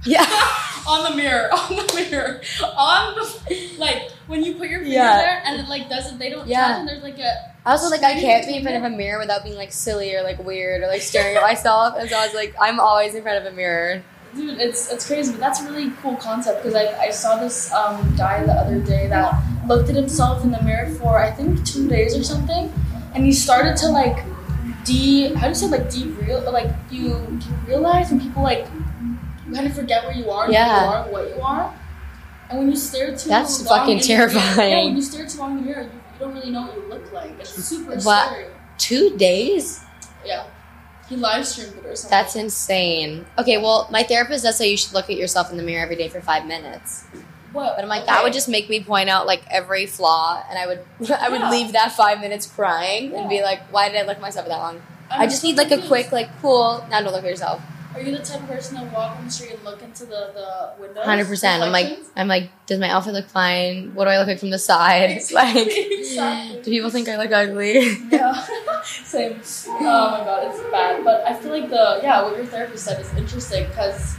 yeah. 0.05 0.25
On 0.89 1.11
the 1.11 1.17
mirror, 1.17 1.51
on 1.53 1.77
the 1.77 2.07
mirror, 2.11 2.41
on 2.77 3.15
the 3.15 3.77
like 3.79 4.11
when 4.27 4.43
you 4.43 4.55
put 4.55 4.69
your 4.71 4.81
fingers 4.81 4.95
Yeah. 4.95 5.17
there 5.19 5.43
and 5.45 5.61
it 5.61 5.69
like 5.69 5.89
doesn't 5.91 6.19
they 6.19 6.31
don't 6.31 6.49
Yeah. 6.49 6.69
touch 6.69 6.79
and 6.81 6.89
there's 6.89 7.03
like 7.03 7.19
a 7.19 7.50
I 7.67 7.73
also 7.73 7.89
like 7.91 8.03
I 8.03 8.15
can't 8.19 8.47
be 8.47 8.57
in 8.57 8.63
front 8.63 8.77
of 8.79 8.85
a 8.85 8.91
mirror 8.97 9.19
without 9.19 9.45
being 9.45 9.57
like 9.57 9.71
silly 9.73 10.15
or 10.15 10.23
like 10.23 10.39
weird 10.43 10.83
or 10.83 10.87
like 10.89 11.03
staring 11.03 11.37
at 11.37 11.43
myself. 11.43 11.95
And 11.99 12.09
so 12.09 12.17
I 12.17 12.25
was 12.27 12.35
like, 12.35 12.55
I'm 12.61 12.81
always 12.81 13.15
in 13.15 13.23
front 13.23 13.45
of 13.45 13.53
a 13.53 13.55
mirror. 13.55 14.03
dude 14.35 14.59
it's 14.61 14.91
it's 14.93 15.07
crazy 15.07 15.31
but 15.33 15.41
that's 15.41 15.61
a 15.61 15.65
really 15.71 15.91
cool 16.01 16.17
concept 16.17 16.63
because 16.63 16.75
I, 16.77 16.87
I 17.07 17.11
saw 17.11 17.37
this 17.41 17.73
um, 17.73 18.15
guy 18.17 18.45
the 18.45 18.53
other 18.53 18.79
day 18.81 19.09
that 19.09 19.35
looked 19.67 19.89
at 19.91 19.97
himself 19.97 20.45
in 20.45 20.51
the 20.53 20.63
mirror 20.63 20.89
for 21.01 21.19
I 21.19 21.31
think 21.33 21.65
two 21.67 21.89
days 21.89 22.17
or 22.17 22.23
something 22.23 22.73
and 23.15 23.25
he 23.27 23.33
started 23.33 23.77
to 23.79 23.89
like 23.89 24.19
de 24.85 25.35
how 25.35 25.43
do 25.43 25.49
you 25.49 25.55
say 25.63 25.67
like 25.67 25.91
de 25.91 26.05
real 26.23 26.41
like 26.53 26.71
you 26.93 27.09
you 27.09 27.55
realize 27.67 28.11
when 28.13 28.21
people 28.21 28.43
like 28.45 28.67
you 29.47 29.53
kind 29.55 29.67
of 29.67 29.75
forget 29.75 30.05
where 30.07 30.15
you 30.17 30.31
are 30.31 30.47
Yeah. 30.51 30.69
who 30.69 30.81
you 30.81 30.93
are 30.95 31.03
what 31.13 31.37
you 31.37 31.43
are 31.43 31.75
and 32.49 32.59
when 32.61 32.71
you 32.71 32.77
stare 32.77 33.11
too 33.17 33.29
That's 33.29 33.65
long 33.67 33.81
fucking 33.81 33.99
in 33.99 34.03
the 34.03 34.09
mirror- 34.09 34.29
terrifying. 34.31 34.71
yeah 34.71 34.85
when 34.85 34.97
you 34.97 35.03
stare 35.03 35.27
too 35.27 35.39
long 35.39 35.51
in 35.59 35.65
the 35.65 35.71
mirror 35.71 35.83
you 35.83 36.00
don't 36.21 36.35
really 36.35 36.51
know 36.51 36.63
what 36.67 36.77
you 36.77 36.89
look 36.89 37.13
like 37.13 37.33
it's 37.41 37.51
super 37.51 37.97
What? 37.97 38.27
scary 38.29 38.47
Two 38.79 39.17
days? 39.17 39.83
yeah 40.25 40.45
he 41.09 41.17
live 41.17 41.45
streamed 41.47 41.77
it 41.79 41.85
or 41.87 41.97
something 41.97 42.11
That's 42.17 42.37
insane. 42.37 43.27
Okay, 43.37 43.59
well, 43.59 43.89
my 43.91 44.05
therapist 44.05 44.45
does 44.45 44.57
say 44.57 44.71
you 44.71 44.77
should 44.77 44.93
look 44.93 45.11
at 45.11 45.17
yourself 45.17 45.51
in 45.51 45.57
the 45.57 45.63
mirror 45.65 45.83
every 45.83 45.97
day 45.97 46.07
for 46.09 46.21
five 46.21 46.47
minutes. 46.47 47.03
what 47.51 47.75
But 47.75 47.83
I'm 47.83 47.89
like, 47.89 48.07
that 48.07 48.23
would 48.23 48.33
just 48.33 48.49
make 48.49 48.71
me 48.71 48.81
point 48.85 49.09
out 49.11 49.27
like 49.27 49.43
every 49.51 49.87
flaw, 49.87 50.41
and 50.49 50.57
I 50.57 50.69
would 50.69 50.79
I 51.11 51.29
would 51.29 51.41
Yeah. 51.41 51.51
leave 51.51 51.73
that 51.73 51.91
five 51.93 52.21
minutes 52.21 52.47
crying 52.47 53.13
and 53.13 53.29
be 53.29 53.43
like, 53.43 53.61
why 53.73 53.89
did 53.89 53.99
I 54.01 54.03
look 54.07 54.17
at 54.19 54.23
myself 54.23 54.45
for 54.47 54.51
that 54.51 54.59
long? 54.59 54.81
I'm 55.11 55.23
I 55.23 55.27
just 55.27 55.43
so 55.43 55.49
need 55.49 55.57
like 55.57 55.73
a 55.73 55.85
quick 55.89 56.13
like 56.13 56.31
cool. 56.41 56.87
Now 56.91 57.01
don't 57.01 57.13
look 57.13 57.25
at 57.25 57.29
yourself. 57.31 57.61
Are 57.95 58.01
you 58.01 58.17
the 58.17 58.23
type 58.23 58.41
of 58.43 58.49
person 58.49 58.77
to 58.79 58.85
walk 58.95 59.17
on 59.19 59.25
the 59.25 59.31
street 59.31 59.53
and 59.55 59.65
look 59.65 59.83
into 59.83 60.05
the, 60.07 60.31
the 60.33 60.73
windows? 60.81 61.05
Hundred 61.05 61.27
percent. 61.27 61.63
I'm 61.63 61.73
like 61.73 61.99
I'm 62.17 62.29
like, 62.29 62.51
does 62.67 62.79
my 62.79 62.89
outfit 62.89 63.15
look 63.15 63.27
fine? 63.29 63.95
What 63.95 64.05
do 64.05 64.11
I 64.11 64.19
look 64.19 64.29
like 64.29 64.39
from 64.39 64.51
the 64.51 64.59
side? 64.59 65.21
Like, 65.33 65.57
Exactly. 65.57 66.63
do 66.63 66.71
people 66.71 66.91
think 66.91 67.09
I 67.09 67.17
look 67.17 67.33
ugly? 67.33 67.97
yeah, 68.11 68.47
same. 68.85 69.41
Oh 69.69 70.11
my 70.13 70.25
god, 70.25 70.49
it's 70.55 70.61
bad. 70.71 71.05
But 71.05 71.25
I 71.27 71.35
feel 71.35 71.51
like 71.51 71.69
the 71.69 72.01
yeah, 72.03 72.23
what 72.23 72.37
your 72.37 72.47
therapist 72.47 72.85
said 72.85 73.01
is 73.01 73.13
interesting 73.15 73.67
because 73.69 74.15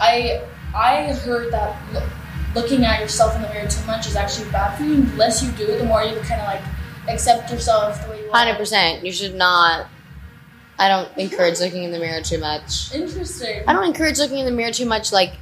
I 0.00 0.42
I 0.74 1.12
heard 1.14 1.52
that 1.52 1.76
lo- 1.92 2.08
looking 2.54 2.84
at 2.84 3.00
yourself 3.00 3.34
in 3.34 3.42
the 3.42 3.48
mirror 3.48 3.68
too 3.68 3.84
much 3.86 4.06
is 4.06 4.14
actually 4.16 4.50
bad 4.50 4.76
for 4.76 4.84
you. 4.84 5.02
The 5.02 5.16
less 5.16 5.42
you 5.42 5.50
do, 5.52 5.66
the 5.78 5.84
more 5.84 6.02
you 6.04 6.14
kind 6.20 6.40
of 6.40 6.46
like 6.46 6.62
accept 7.08 7.50
yourself 7.50 8.02
the 8.04 8.10
way 8.10 8.22
you 8.22 8.30
are. 8.30 8.36
Hundred 8.36 8.56
percent. 8.56 9.04
You 9.04 9.12
should 9.12 9.34
not. 9.34 9.88
I 10.78 10.88
don't 10.88 11.08
encourage 11.16 11.58
looking 11.60 11.84
in 11.84 11.90
the 11.90 11.98
mirror 11.98 12.20
too 12.20 12.38
much. 12.38 12.94
Interesting. 12.94 13.62
I 13.66 13.72
don't 13.72 13.84
encourage 13.86 14.18
looking 14.18 14.38
in 14.38 14.44
the 14.46 14.52
mirror 14.52 14.72
too 14.72 14.84
much. 14.86 15.12
Like, 15.12 15.34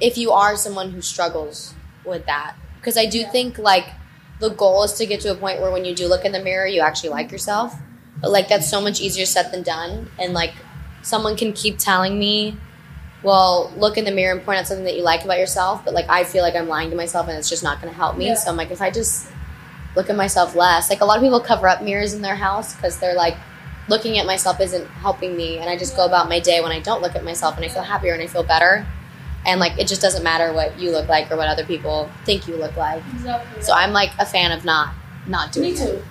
if 0.00 0.16
you 0.16 0.30
are 0.32 0.56
someone 0.56 0.90
who 0.90 1.00
struggles 1.00 1.74
with 2.04 2.26
that, 2.26 2.54
because 2.76 2.96
I 2.96 3.06
do 3.06 3.18
Yeah. 3.20 3.30
think 3.30 3.58
like 3.58 3.86
the 4.40 4.50
goal 4.50 4.82
is 4.84 4.92
to 4.94 5.06
get 5.06 5.20
to 5.22 5.30
a 5.30 5.34
point 5.34 5.60
where 5.60 5.70
when 5.70 5.84
you 5.84 5.94
do 5.94 6.06
look 6.08 6.24
in 6.24 6.32
the 6.32 6.42
mirror, 6.42 6.66
you 6.66 6.80
actually 6.80 7.10
like 7.10 7.30
yourself. 7.32 7.74
But 8.20 8.30
like 8.30 8.48
that's 8.48 8.68
so 8.70 8.80
much 8.80 9.00
easier 9.00 9.26
said 9.26 9.50
than 9.52 9.62
done. 9.62 10.10
And 10.18 10.32
like 10.32 10.54
someone 11.02 11.36
can 11.36 11.52
keep 11.52 11.78
telling 11.78 12.18
me, 12.18 12.56
well, 13.22 13.72
look 13.76 13.96
in 13.98 14.04
the 14.04 14.10
mirror 14.12 14.34
and 14.36 14.44
point 14.44 14.58
out 14.58 14.66
something 14.66 14.84
that 14.84 14.96
you 14.96 15.02
like 15.02 15.24
about 15.24 15.38
yourself. 15.38 15.84
But 15.84 15.94
like 15.94 16.06
I 16.08 16.22
feel 16.24 16.42
like 16.42 16.54
I'm 16.56 16.68
lying 16.68 16.90
to 16.90 16.96
myself, 16.96 17.28
and 17.28 17.36
it's 17.38 17.48
just 17.48 17.62
not 17.64 17.80
going 17.80 17.92
to 17.92 17.96
help 17.96 18.16
me. 18.16 18.26
Yeah. 18.26 18.34
So 18.34 18.50
I'm 18.50 18.56
like, 18.56 18.70
if 18.70 18.80
I 18.82 18.90
just 18.90 19.26
look 19.96 20.08
at 20.10 20.16
myself 20.16 20.54
less, 20.54 20.88
like 20.90 21.00
a 21.00 21.04
lot 21.04 21.16
of 21.18 21.22
people 21.22 21.40
cover 21.40 21.68
up 21.68 21.82
mirrors 21.82 22.14
in 22.14 22.22
their 22.22 22.36
house 22.36 22.74
because 22.74 22.98
they're 22.98 23.14
like 23.14 23.36
looking 23.88 24.18
at 24.18 24.26
myself 24.26 24.60
isn't 24.60 24.86
helping 24.86 25.36
me 25.36 25.58
and 25.58 25.68
I 25.68 25.76
just 25.76 25.96
go 25.96 26.04
about 26.04 26.28
my 26.28 26.38
day 26.40 26.60
when 26.60 26.72
I 26.72 26.80
don't 26.80 27.02
look 27.02 27.14
at 27.16 27.24
myself 27.24 27.56
and 27.56 27.64
I 27.64 27.68
feel 27.68 27.82
happier 27.82 28.12
and 28.12 28.22
I 28.22 28.26
feel 28.26 28.42
better. 28.44 28.86
And 29.44 29.58
like 29.58 29.78
it 29.78 29.88
just 29.88 30.00
doesn't 30.00 30.22
matter 30.22 30.52
what 30.52 30.78
you 30.78 30.90
look 30.92 31.08
like 31.08 31.30
or 31.30 31.36
what 31.36 31.48
other 31.48 31.64
people 31.64 32.08
think 32.24 32.46
you 32.46 32.56
look 32.56 32.76
like. 32.76 33.02
Exactly. 33.12 33.62
So 33.62 33.72
I'm 33.72 33.92
like 33.92 34.10
a 34.18 34.26
fan 34.26 34.52
of 34.52 34.64
not 34.64 34.94
not 35.26 35.52
doing 35.52 35.72
Me 35.74 35.80
it. 35.80 35.86
too. 35.86 36.02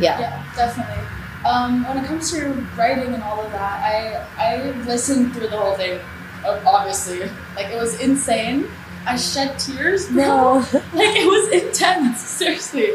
Yeah. 0.00 0.18
Yeah, 0.20 0.52
definitely. 0.56 1.04
Um, 1.44 1.86
when 1.88 1.98
it 1.98 2.06
comes 2.06 2.30
to 2.32 2.48
writing 2.76 3.14
and 3.14 3.22
all 3.22 3.40
of 3.40 3.50
that, 3.52 3.80
I 3.82 4.26
I 4.38 4.70
listened 4.84 5.32
through 5.34 5.48
the 5.48 5.56
whole 5.56 5.74
thing. 5.74 5.98
Obviously, 6.44 7.20
like 7.54 7.66
it 7.72 7.76
was 7.76 8.00
insane. 8.00 8.66
I 9.06 9.16
shed 9.16 9.58
tears. 9.58 10.08
bro. 10.08 10.54
like 10.92 11.16
it 11.16 11.26
was 11.26 11.62
intense. 11.62 12.20
Seriously. 12.20 12.90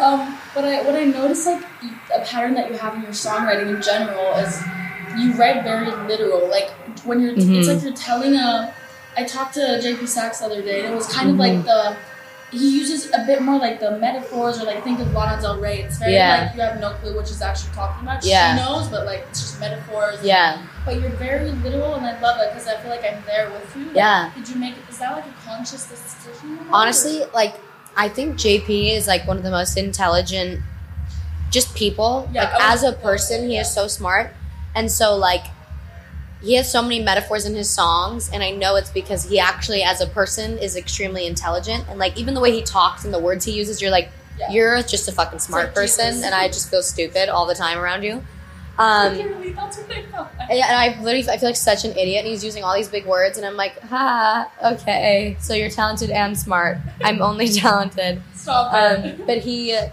Um, 0.00 0.38
but 0.54 0.64
I 0.64 0.82
what 0.82 0.94
I 0.94 1.04
noticed 1.04 1.46
like 1.46 1.62
a 2.14 2.20
pattern 2.24 2.54
that 2.54 2.70
you 2.70 2.76
have 2.78 2.94
in 2.94 3.02
your 3.02 3.12
songwriting 3.12 3.74
in 3.74 3.82
general 3.82 4.34
is 4.36 4.62
you 5.18 5.32
write 5.34 5.64
very 5.64 5.90
literal. 6.06 6.48
Like 6.48 6.70
when 7.04 7.20
you're, 7.20 7.32
it's 7.34 7.44
Mhm. 7.44 7.66
like 7.74 7.82
you're 7.82 7.92
telling 7.92 8.34
a. 8.34 8.72
I 9.16 9.24
talked 9.24 9.54
to 9.54 9.60
JP 9.82 10.06
Saxe 10.06 10.38
the 10.38 10.46
other 10.46 10.62
day, 10.62 10.84
and 10.84 10.92
it 10.92 10.96
was 10.96 11.06
kind 11.12 11.30
of 11.30 11.36
like 11.36 11.64
the. 11.64 11.96
He 12.50 12.78
uses 12.78 13.12
a 13.12 13.24
bit 13.26 13.42
more 13.42 13.58
like 13.58 13.78
the 13.80 13.98
metaphors, 13.98 14.58
or 14.60 14.64
like 14.64 14.82
think 14.82 15.00
of 15.00 15.12
Lana 15.12 15.40
Del 15.40 15.60
Rey. 15.60 15.82
It's 15.82 15.98
very 15.98 16.14
Yeah. 16.14 16.44
like 16.46 16.54
you 16.56 16.62
have 16.62 16.80
no 16.80 16.90
clue 16.94 17.14
what 17.14 17.28
she's 17.28 17.42
actually 17.42 17.72
talking 17.74 18.06
about. 18.08 18.24
Yeah. 18.24 18.56
She 18.56 18.62
knows, 18.62 18.88
but 18.88 19.04
like 19.04 19.26
it's 19.30 19.40
just 19.40 19.60
metaphors. 19.60 20.18
Yeah. 20.22 20.62
But 20.86 21.00
you're 21.00 21.10
very 21.10 21.50
literal, 21.50 21.94
and 21.96 22.06
I 22.06 22.18
love 22.20 22.40
it 22.40 22.50
because 22.52 22.66
I 22.66 22.76
feel 22.80 22.90
like 22.90 23.04
I'm 23.04 23.22
there 23.26 23.50
with 23.50 23.76
you. 23.76 23.86
Like, 23.86 23.96
Yeah. 23.96 24.30
Did 24.34 24.48
you 24.48 24.56
make? 24.56 24.74
Is 24.88 24.98
that 24.98 25.12
like 25.12 25.26
a 25.26 25.34
conscious 25.46 25.84
decision? 25.86 26.56
made, 26.56 26.62
or- 26.68 26.74
Honestly, 26.74 27.24
like 27.34 27.54
I 27.96 28.08
think 28.08 28.36
JP 28.36 28.94
is 28.96 29.06
like 29.06 29.26
one 29.26 29.36
of 29.36 29.42
the 29.42 29.50
most 29.50 29.76
intelligent 29.76 30.60
just 31.50 31.74
people. 31.74 32.28
Yeah, 32.32 32.44
like 32.44 32.62
as 32.62 32.82
a 32.82 32.92
person, 32.92 33.48
he 33.48 33.54
yeah. 33.54 33.60
is 33.62 33.70
so 33.72 33.88
smart. 33.88 34.32
And 34.74 34.90
so 34.90 35.16
like 35.16 35.44
he 36.42 36.54
has 36.54 36.70
so 36.70 36.80
many 36.82 37.00
metaphors 37.02 37.44
in 37.46 37.54
his 37.54 37.68
songs 37.68 38.30
and 38.32 38.42
I 38.42 38.50
know 38.50 38.76
it's 38.76 38.90
because 38.90 39.24
he 39.28 39.38
actually 39.40 39.82
as 39.82 40.00
a 40.00 40.06
person 40.06 40.56
is 40.58 40.76
extremely 40.76 41.26
intelligent 41.26 41.84
and 41.88 41.98
like 41.98 42.16
even 42.16 42.34
the 42.34 42.40
way 42.40 42.52
he 42.52 42.62
talks 42.62 43.04
and 43.04 43.12
the 43.12 43.18
words 43.18 43.44
he 43.44 43.52
uses 43.52 43.80
you're 43.82 43.90
like 43.90 44.08
Yeah. 44.38 44.50
you're 44.52 44.82
just 44.82 45.08
a 45.08 45.12
fucking 45.12 45.40
smart 45.40 45.66
like 45.66 45.74
person 45.74 46.06
Jesus. 46.06 46.24
and 46.24 46.34
I 46.34 46.46
just 46.48 46.70
feel 46.70 46.82
stupid 46.82 47.28
all 47.28 47.44
the 47.46 47.54
time 47.56 47.78
around 47.78 48.02
you. 48.04 48.22
Um 48.78 49.16
Literally, 49.16 49.52
that's 49.52 49.76
what 49.78 49.90
I 49.90 49.96
and 50.50 50.52
and 50.52 50.76
I 50.76 51.02
literally 51.02 51.28
I 51.28 51.36
feel 51.38 51.48
like 51.48 51.56
such 51.56 51.84
an 51.84 51.90
idiot, 51.96 52.24
and 52.24 52.28
he's 52.32 52.44
using 52.44 52.62
all 52.62 52.74
these 52.76 52.86
big 52.88 53.04
words, 53.06 53.36
and 53.36 53.44
I'm 53.44 53.56
like, 53.56 53.80
ha, 53.80 54.48
okay, 54.64 55.36
so 55.40 55.52
you're 55.54 55.68
talented 55.70 56.10
and 56.10 56.38
smart. 56.38 56.78
I'm 57.02 57.20
only 57.20 57.48
talented. 57.64 58.22
Stop 58.36 58.72
Um, 58.72 59.04
it. 59.04 59.26
but 59.26 59.38
he, 59.38 59.72
and 59.74 59.90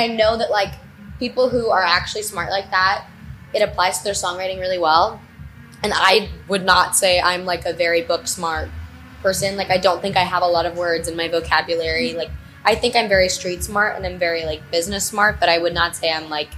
I 0.00 0.08
know 0.08 0.36
that 0.36 0.50
like 0.50 0.72
people 1.20 1.48
who 1.48 1.68
are 1.70 1.82
actually 1.84 2.22
smart 2.22 2.50
like 2.50 2.70
that, 2.72 3.06
it 3.54 3.62
applies 3.62 3.98
to 3.98 4.04
their 4.04 4.14
songwriting 4.14 4.58
really 4.58 4.78
well. 4.80 5.20
And 5.84 5.92
I 5.94 6.30
would 6.48 6.64
not 6.64 6.96
say 6.96 7.20
I'm 7.20 7.44
like 7.44 7.66
a 7.66 7.72
very 7.74 8.00
book 8.02 8.26
smart 8.26 8.70
person. 9.22 9.56
Like 9.56 9.70
I 9.70 9.76
don't 9.76 10.00
think 10.00 10.16
I 10.16 10.22
have 10.24 10.42
a 10.42 10.46
lot 10.46 10.64
of 10.66 10.76
words 10.78 11.08
in 11.08 11.16
my 11.16 11.28
vocabulary. 11.28 12.14
Like 12.14 12.30
I 12.64 12.74
think 12.74 12.96
I'm 12.96 13.08
very 13.08 13.28
street 13.28 13.62
smart 13.62 13.94
and 13.96 14.06
I'm 14.06 14.18
very 14.18 14.44
like 14.46 14.70
business 14.70 15.04
smart, 15.06 15.38
but 15.38 15.48
I 15.50 15.58
would 15.58 15.74
not 15.74 15.94
say 15.94 16.10
I'm 16.10 16.30
like 16.30 16.48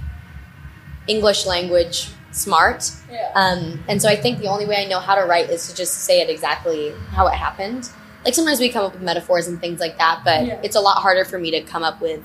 English 1.07 1.45
language 1.45 2.09
smart. 2.31 2.89
yeah. 3.11 3.31
Um, 3.35 3.83
and 3.89 4.01
so 4.01 4.07
I 4.09 4.15
think 4.15 4.39
the 4.39 4.47
only 4.47 4.65
way 4.65 4.77
I 4.77 4.85
know 4.87 4.99
how 4.99 5.15
to 5.15 5.25
write 5.25 5.49
is 5.49 5.67
to 5.67 5.75
just 5.75 5.93
say 6.05 6.21
it 6.21 6.29
exactly 6.29 6.93
how 7.11 7.27
it 7.27 7.33
happened. 7.33 7.89
Like 8.25 8.33
sometimes 8.33 8.59
we 8.59 8.69
come 8.69 8.85
up 8.85 8.93
with 8.93 9.01
metaphors 9.01 9.47
and 9.47 9.59
things 9.59 9.79
like 9.79 9.97
that, 9.97 10.21
but 10.23 10.45
Yeah. 10.45 10.59
it's 10.63 10.75
a 10.75 10.81
lot 10.81 11.01
harder 11.01 11.25
for 11.25 11.37
me 11.39 11.51
to 11.51 11.61
come 11.61 11.83
up 11.83 11.99
with 12.01 12.21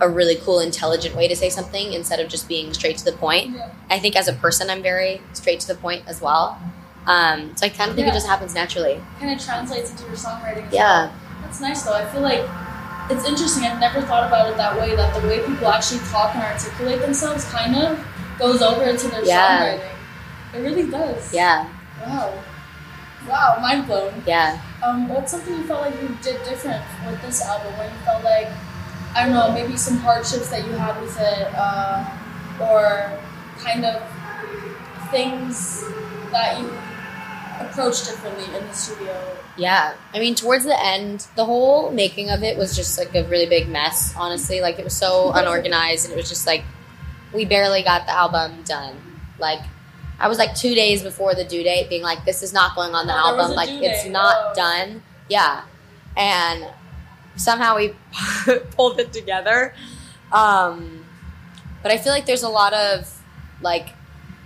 a 0.00 0.08
really 0.08 0.36
cool, 0.36 0.60
intelligent 0.60 1.14
way 1.16 1.26
to 1.28 1.34
say 1.34 1.48
something 1.48 1.92
instead 1.92 2.20
of 2.20 2.28
just 2.28 2.46
being 2.48 2.74
straight 2.74 2.98
to 2.98 3.04
the 3.04 3.12
point. 3.12 3.54
yeah. 3.56 3.70
I 3.90 3.98
think 3.98 4.14
as 4.16 4.28
a 4.28 4.32
person, 4.34 4.68
I'm 4.68 4.82
very 4.82 5.22
straight 5.32 5.60
to 5.60 5.68
the 5.68 5.74
point 5.74 6.02
as 6.06 6.20
well. 6.20 6.58
Um, 7.06 7.56
so 7.56 7.66
I 7.66 7.68
kind 7.70 7.88
of 7.90 7.96
think 7.96 8.06
Yeah. 8.06 8.12
it 8.12 8.16
just 8.16 8.26
happens 8.26 8.54
naturally. 8.54 9.00
Kind 9.20 9.38
of 9.38 9.44
translates 9.44 9.90
into 9.90 10.04
your 10.04 10.16
songwriting. 10.16 10.66
Yeah. 10.72 11.06
well. 11.06 11.12
That's 11.42 11.60
nice 11.60 11.82
though. 11.82 11.94
I 11.94 12.04
feel 12.06 12.20
like 12.20 12.44
it's 13.10 13.24
interesting. 13.24 13.62
I've 13.64 13.78
never 13.80 14.02
thought 14.02 14.26
about 14.26 14.50
it 14.50 14.56
that 14.56 14.76
way. 14.78 14.96
That 14.96 15.14
the 15.20 15.26
way 15.28 15.38
people 15.46 15.68
actually 15.68 16.00
talk 16.10 16.34
and 16.34 16.42
articulate 16.42 17.00
themselves 17.00 17.44
kind 17.46 17.76
of 17.76 18.04
goes 18.38 18.60
over 18.60 18.82
into 18.82 19.08
their 19.08 19.24
Yeah. 19.24 19.78
songwriting. 19.78 20.54
It 20.54 20.58
really 20.60 20.90
does. 20.90 21.32
Yeah, 21.32 21.68
Wow. 22.04 22.32
Wow. 23.28 23.58
Mind 23.60 23.86
blown. 23.86 24.22
yeah. 24.26 24.58
Um, 24.84 25.08
what's 25.08 25.30
something 25.32 25.54
you 25.56 25.64
felt 25.64 25.82
like 25.82 25.94
you 26.02 26.08
did 26.22 26.42
different 26.44 26.82
with 27.06 27.20
this 27.22 27.42
album? 27.44 27.72
When 27.78 27.88
you 27.90 27.98
felt 28.04 28.22
like, 28.24 28.48
I 29.16 29.24
don't 29.24 29.32
know, 29.32 29.50
maybe 29.52 29.76
some 29.78 29.96
hardships 29.96 30.50
that 30.50 30.66
you 30.66 30.72
had 30.72 31.00
with 31.00 31.16
it, 31.18 31.48
uh, 31.56 32.04
or 32.60 33.18
kind 33.58 33.84
of 33.84 34.02
things 35.10 35.84
that 36.30 36.60
you 36.60 36.70
approached 37.66 38.04
differently 38.06 38.44
in 38.56 38.66
the 38.66 38.72
studio. 38.74 39.18
Yeah. 39.56 39.94
I 40.12 40.18
mean, 40.18 40.34
towards 40.34 40.64
the 40.64 40.78
end, 40.84 41.26
the 41.34 41.46
whole 41.46 41.90
making 41.90 42.28
of 42.28 42.42
it 42.42 42.58
was 42.58 42.76
just 42.76 42.98
like 42.98 43.14
a 43.14 43.24
really 43.24 43.46
big 43.46 43.68
mess, 43.68 44.12
honestly. 44.18 44.60
Like, 44.60 44.78
it 44.78 44.84
was 44.84 44.94
so 44.94 45.32
unorganized, 45.32 46.04
and 46.04 46.12
it 46.12 46.16
was 46.16 46.28
just 46.28 46.46
like, 46.46 46.62
we 47.32 47.46
barely 47.46 47.82
got 47.82 48.04
the 48.04 48.12
album 48.12 48.62
done. 48.64 48.96
Like, 49.38 49.60
I 50.20 50.28
was 50.28 50.36
like 50.36 50.54
two 50.54 50.74
days 50.74 51.02
before 51.02 51.34
the 51.34 51.44
due 51.44 51.62
date 51.62 51.88
being 51.88 52.02
like, 52.02 52.24
this 52.26 52.42
is 52.42 52.52
not 52.52 52.74
going 52.74 52.94
on 52.94 53.06
the 53.06 53.14
Oh, 53.14 53.38
album. 53.38 53.56
Like, 53.56 53.70
it's 53.70 54.06
not 54.06 54.36
Oh. 54.38 54.52
done. 54.54 55.02
Yeah. 55.30 55.62
And 56.16 56.66
somehow 57.36 57.76
we 57.76 57.94
pulled 58.76 58.98
it 59.00 59.12
together. 59.12 59.74
Um, 60.32 61.04
but 61.82 61.92
I 61.92 61.98
feel 61.98 62.12
like 62.12 62.26
there's 62.26 62.42
a 62.42 62.48
lot 62.48 62.72
of 62.74 63.12
like 63.60 63.90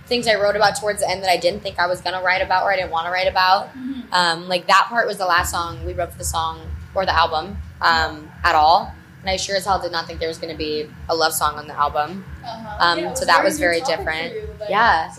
things 0.05 0.27
I 0.27 0.35
wrote 0.35 0.55
about 0.55 0.79
towards 0.79 1.01
the 1.01 1.09
end 1.09 1.23
that 1.23 1.29
I 1.29 1.37
didn't 1.37 1.61
think 1.61 1.79
I 1.79 1.87
was 1.87 2.01
gonna 2.01 2.21
write 2.21 2.41
about 2.41 2.63
or 2.63 2.71
I 2.71 2.75
didn't 2.75 2.91
want 2.91 3.05
to 3.07 3.11
write 3.11 3.27
about. 3.27 3.69
Um, 4.11 4.47
like 4.47 4.67
that 4.67 4.87
part 4.89 5.07
was 5.07 5.17
the 5.17 5.25
last 5.25 5.51
song 5.51 5.85
we 5.85 5.93
wrote 5.93 6.11
for 6.11 6.17
the 6.17 6.23
song 6.25 6.61
or 6.93 7.05
the 7.05 7.15
album 7.15 7.57
um, 7.81 8.29
at 8.43 8.55
all. 8.55 8.93
And 9.21 9.29
I 9.29 9.37
sure 9.37 9.55
as 9.55 9.65
hell 9.65 9.79
did 9.79 9.91
not 9.91 10.07
think 10.07 10.19
there 10.19 10.27
was 10.27 10.39
going 10.39 10.51
to 10.51 10.57
be 10.57 10.89
a 11.07 11.15
love 11.15 11.31
song 11.33 11.55
on 11.55 11.67
the 11.67 11.75
album. 11.75 12.25
Uh-huh. 12.43 12.77
Um, 12.79 12.99
Yeah, 12.99 13.13
so 13.13 13.25
that 13.25 13.43
was 13.43 13.59
very 13.59 13.79
different. 13.81 14.33
you, 14.33 14.49
like, 14.59 14.69
Yeah. 14.69 15.13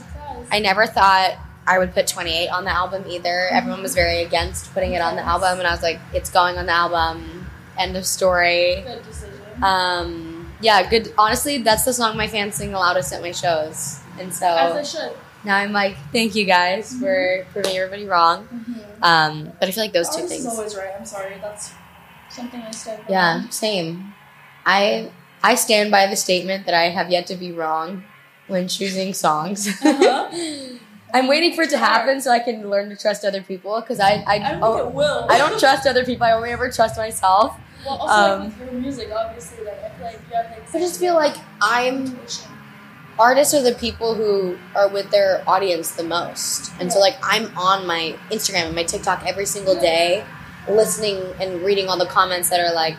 I 0.50 0.58
never 0.58 0.86
thought 0.86 1.34
I 1.66 1.78
would 1.78 1.94
put 1.94 2.08
28 2.08 2.48
on 2.48 2.64
the 2.64 2.72
album 2.72 3.04
either. 3.08 3.48
Everyone 3.50 3.80
was 3.80 3.94
very 3.94 4.22
against 4.22 4.74
putting 4.74 4.94
it 4.94 5.00
on 5.00 5.14
the 5.14 5.22
album, 5.22 5.58
and 5.60 5.68
I 5.68 5.70
was 5.70 5.82
like, 5.82 6.00
it's 6.12 6.30
going 6.30 6.58
on 6.58 6.66
the 6.66 6.72
album. 6.72 7.41
End 7.78 7.96
of 7.96 8.06
story. 8.06 8.82
Good 8.86 9.04
decision. 9.04 9.62
Um, 9.62 10.52
yeah, 10.60 10.88
good. 10.88 11.12
Honestly, 11.18 11.58
that's 11.58 11.84
the 11.84 11.92
song 11.92 12.16
my 12.16 12.28
fans 12.28 12.54
sing 12.54 12.72
the 12.72 12.78
loudest 12.78 13.12
at 13.12 13.20
my 13.22 13.32
shows. 13.32 14.00
And 14.18 14.32
so 14.32 14.46
As 14.46 14.92
they 14.92 14.98
should. 14.98 15.12
now 15.44 15.56
I'm 15.56 15.72
like, 15.72 15.96
thank 16.12 16.34
you 16.34 16.44
guys 16.44 16.94
for 16.98 17.46
proving 17.52 17.76
everybody 17.76 18.06
wrong. 18.06 18.46
Mm-hmm. 18.46 19.02
Um, 19.02 19.52
but 19.58 19.68
I 19.68 19.72
feel 19.72 19.84
like 19.84 19.92
those 19.92 20.08
two 20.08 20.22
Artist 20.22 20.32
things. 20.32 20.46
always 20.46 20.76
right. 20.76 20.90
I'm 20.98 21.04
sorry. 21.06 21.36
That's 21.40 21.72
something 22.30 22.60
I 22.60 22.70
stand 22.70 23.06
by. 23.06 23.12
Yeah, 23.12 23.48
same. 23.48 24.14
I 24.64 25.10
I 25.42 25.54
stand 25.56 25.90
by 25.90 26.06
the 26.06 26.16
statement 26.16 26.66
that 26.66 26.74
I 26.74 26.90
have 26.90 27.10
yet 27.10 27.26
to 27.28 27.34
be 27.34 27.50
wrong 27.52 28.04
when 28.46 28.68
choosing 28.68 29.12
songs. 29.14 29.68
Uh-huh. 29.84 30.28
I'm 31.14 31.26
waiting 31.28 31.54
for 31.54 31.62
it 31.62 31.70
to 31.70 31.78
happen 31.78 32.22
so 32.22 32.30
I 32.30 32.38
can 32.38 32.70
learn 32.70 32.88
to 32.88 32.96
trust 32.96 33.24
other 33.24 33.42
people 33.42 33.80
because 33.80 34.00
I 34.00 34.22
I, 34.26 34.34
I 34.34 34.50
think 34.50 34.62
oh, 34.62 34.88
it 34.88 34.94
will. 34.94 35.26
I 35.28 35.38
don't 35.38 35.58
trust 35.58 35.86
other 35.86 36.04
people. 36.04 36.24
I 36.24 36.32
only 36.32 36.50
ever 36.50 36.70
trust 36.70 36.96
myself. 36.96 37.58
Well, 37.84 37.96
also 37.96 38.14
um, 38.14 38.40
like 38.40 38.58
with 38.58 38.72
your 38.72 38.80
music, 38.80 39.10
obviously, 39.14 39.64
like 39.64 39.82
I 39.82 39.90
feel 39.90 40.06
like 40.06 40.20
you 40.30 40.36
have 40.36 40.50
like. 40.50 40.74
I 40.74 40.78
just 40.78 41.00
feel 41.00 41.14
like 41.14 41.36
I'm 41.60 42.18
artists 43.18 43.54
are 43.54 43.62
the 43.62 43.74
people 43.74 44.14
who 44.14 44.58
are 44.74 44.88
with 44.88 45.10
their 45.10 45.42
audience 45.46 45.92
the 45.92 46.02
most. 46.02 46.72
And 46.80 46.92
so 46.92 46.98
like 46.98 47.16
I'm 47.22 47.56
on 47.56 47.86
my 47.86 48.16
Instagram 48.30 48.66
and 48.66 48.74
my 48.74 48.84
TikTok 48.84 49.26
every 49.26 49.46
single 49.46 49.74
day 49.74 50.24
listening 50.68 51.22
and 51.40 51.62
reading 51.62 51.88
all 51.88 51.98
the 51.98 52.06
comments 52.06 52.48
that 52.50 52.60
are 52.60 52.72
like 52.72 52.96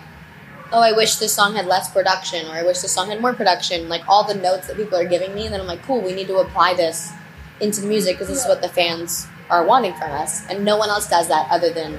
oh 0.74 0.82
I 0.82 0.92
wish 0.92 1.16
this 1.16 1.34
song 1.34 1.56
had 1.56 1.66
less 1.66 1.90
production 1.92 2.46
or 2.48 2.52
I 2.52 2.64
wish 2.64 2.80
this 2.80 2.92
song 2.92 3.08
had 3.10 3.22
more 3.22 3.34
production 3.34 3.88
like 3.88 4.08
all 4.08 4.26
the 4.26 4.34
notes 4.34 4.68
that 4.68 4.76
people 4.76 4.98
are 4.98 5.08
giving 5.08 5.34
me. 5.34 5.46
And 5.46 5.54
then 5.54 5.62
I'm 5.62 5.68
like 5.68 5.84
cool 5.84 6.02
we 6.02 6.14
need 6.14 6.28
to 6.28 6.38
apply 6.38 6.74
this 6.74 7.12
into 7.60 7.82
the 7.82 7.88
music 7.88 8.16
because 8.16 8.28
this 8.28 8.42
is 8.42 8.48
what 8.48 8.62
the 8.62 8.70
fans 8.70 9.28
are 9.50 9.66
wanting 9.66 9.94
from 9.94 10.12
us. 10.12 10.48
And 10.50 10.66
no 10.66 10.78
one 10.78 10.90
else 10.90 11.10
does 11.10 11.28
that 11.28 11.48
other 11.50 11.72
than 11.72 11.98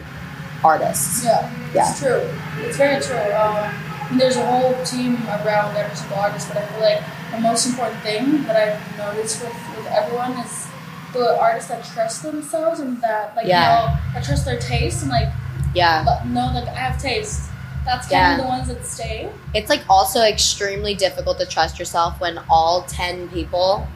artists. 0.64 1.24
Yeah, 1.24 1.50
Yeah. 1.74 1.90
it's 1.90 1.98
true. 2.00 2.22
It's 2.60 2.76
very 2.76 3.00
true. 3.02 3.32
Um, 3.34 4.18
there's 4.18 4.36
a 4.36 4.44
whole 4.46 4.74
team 4.84 5.22
around 5.28 5.76
every 5.76 5.94
single 5.96 6.18
artist, 6.18 6.48
but 6.48 6.56
I 6.56 6.66
feel 6.66 6.80
like 6.80 7.02
the 7.32 7.38
most 7.40 7.66
important 7.66 8.00
thing 8.02 8.44
that 8.44 8.56
I've 8.56 8.98
noticed 8.98 9.42
with, 9.42 9.52
with 9.76 9.86
everyone 9.86 10.32
is 10.38 10.66
the 11.12 11.38
artists 11.38 11.68
that 11.70 11.84
trust 11.84 12.22
themselves 12.22 12.80
and 12.80 13.00
that 13.02 13.34
like 13.36 13.46
Yeah. 13.46 13.60
know 13.60 13.98
that 14.14 14.24
trust 14.24 14.44
their 14.44 14.58
taste 14.58 15.02
and 15.02 15.10
like 15.10 15.28
Yeah. 15.74 16.04
know 16.26 16.52
that 16.52 16.68
I 16.68 16.78
have 16.78 17.00
taste. 17.00 17.42
That's 17.84 18.08
kind 18.08 18.12
Yeah. 18.12 18.32
of 18.36 18.40
the 18.42 18.46
ones 18.48 18.68
that 18.68 18.84
stay. 18.86 19.28
It's 19.52 19.68
like 19.68 19.82
also 19.88 20.22
extremely 20.22 20.94
difficult 20.94 21.38
to 21.38 21.46
trust 21.46 21.78
yourself 21.78 22.18
when 22.18 22.40
all 22.48 22.82
10 22.88 23.28
people 23.28 23.86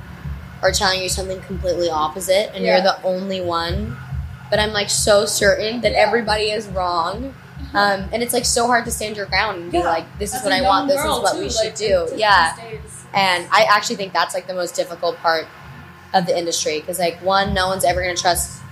are 0.63 0.73
telling 0.73 1.01
you 1.03 1.09
something 1.09 1.41
completely 1.43 1.89
opposite 1.91 2.51
and 2.55 2.65
Yeah. 2.65 2.75
you're 2.75 2.83
the 2.83 3.03
only 3.05 3.41
one. 3.41 3.97
But 4.51 4.59
I'm 4.59 4.73
like 4.73 4.91
so 4.91 5.27
certain 5.27 5.81
that 5.83 5.93
everybody 5.93 6.51
is 6.51 6.67
wrong. 6.69 7.35
Um, 7.75 8.09
and 8.13 8.23
it's 8.23 8.33
like 8.33 8.47
so 8.47 8.67
hard 8.67 8.85
to 8.87 8.91
stand 8.91 9.17
your 9.17 9.27
ground 9.27 9.63
and 9.63 9.71
be 9.73 9.79
Yeah. 9.79 9.85
like, 9.85 10.19
this 10.19 10.31
is 10.31 10.37
As 10.37 10.45
what 10.45 10.53
I 10.55 10.63
want, 10.63 10.89
this 10.89 10.99
is 10.99 11.05
what 11.07 11.33
too, 11.35 11.39
we 11.41 11.51
should 11.51 11.65
like, 11.67 11.77
do. 11.77 12.07
to- 12.07 12.13
to 12.13 12.19
Yeah. 12.19 12.53
And 13.13 13.47
I 13.53 13.67
actually 13.71 13.97
think 13.97 14.13
that's 14.15 14.35
like 14.35 14.47
the 14.47 14.55
most 14.55 14.75
difficult 14.75 15.19
part 15.19 15.47
of 16.15 16.25
the 16.27 16.37
industry 16.37 16.81
because 16.81 16.99
like 16.99 17.19
one, 17.23 17.53
no 17.53 17.67
one's 17.69 17.85
ever 17.85 18.01
gonna 18.01 18.17
trust 18.17 18.63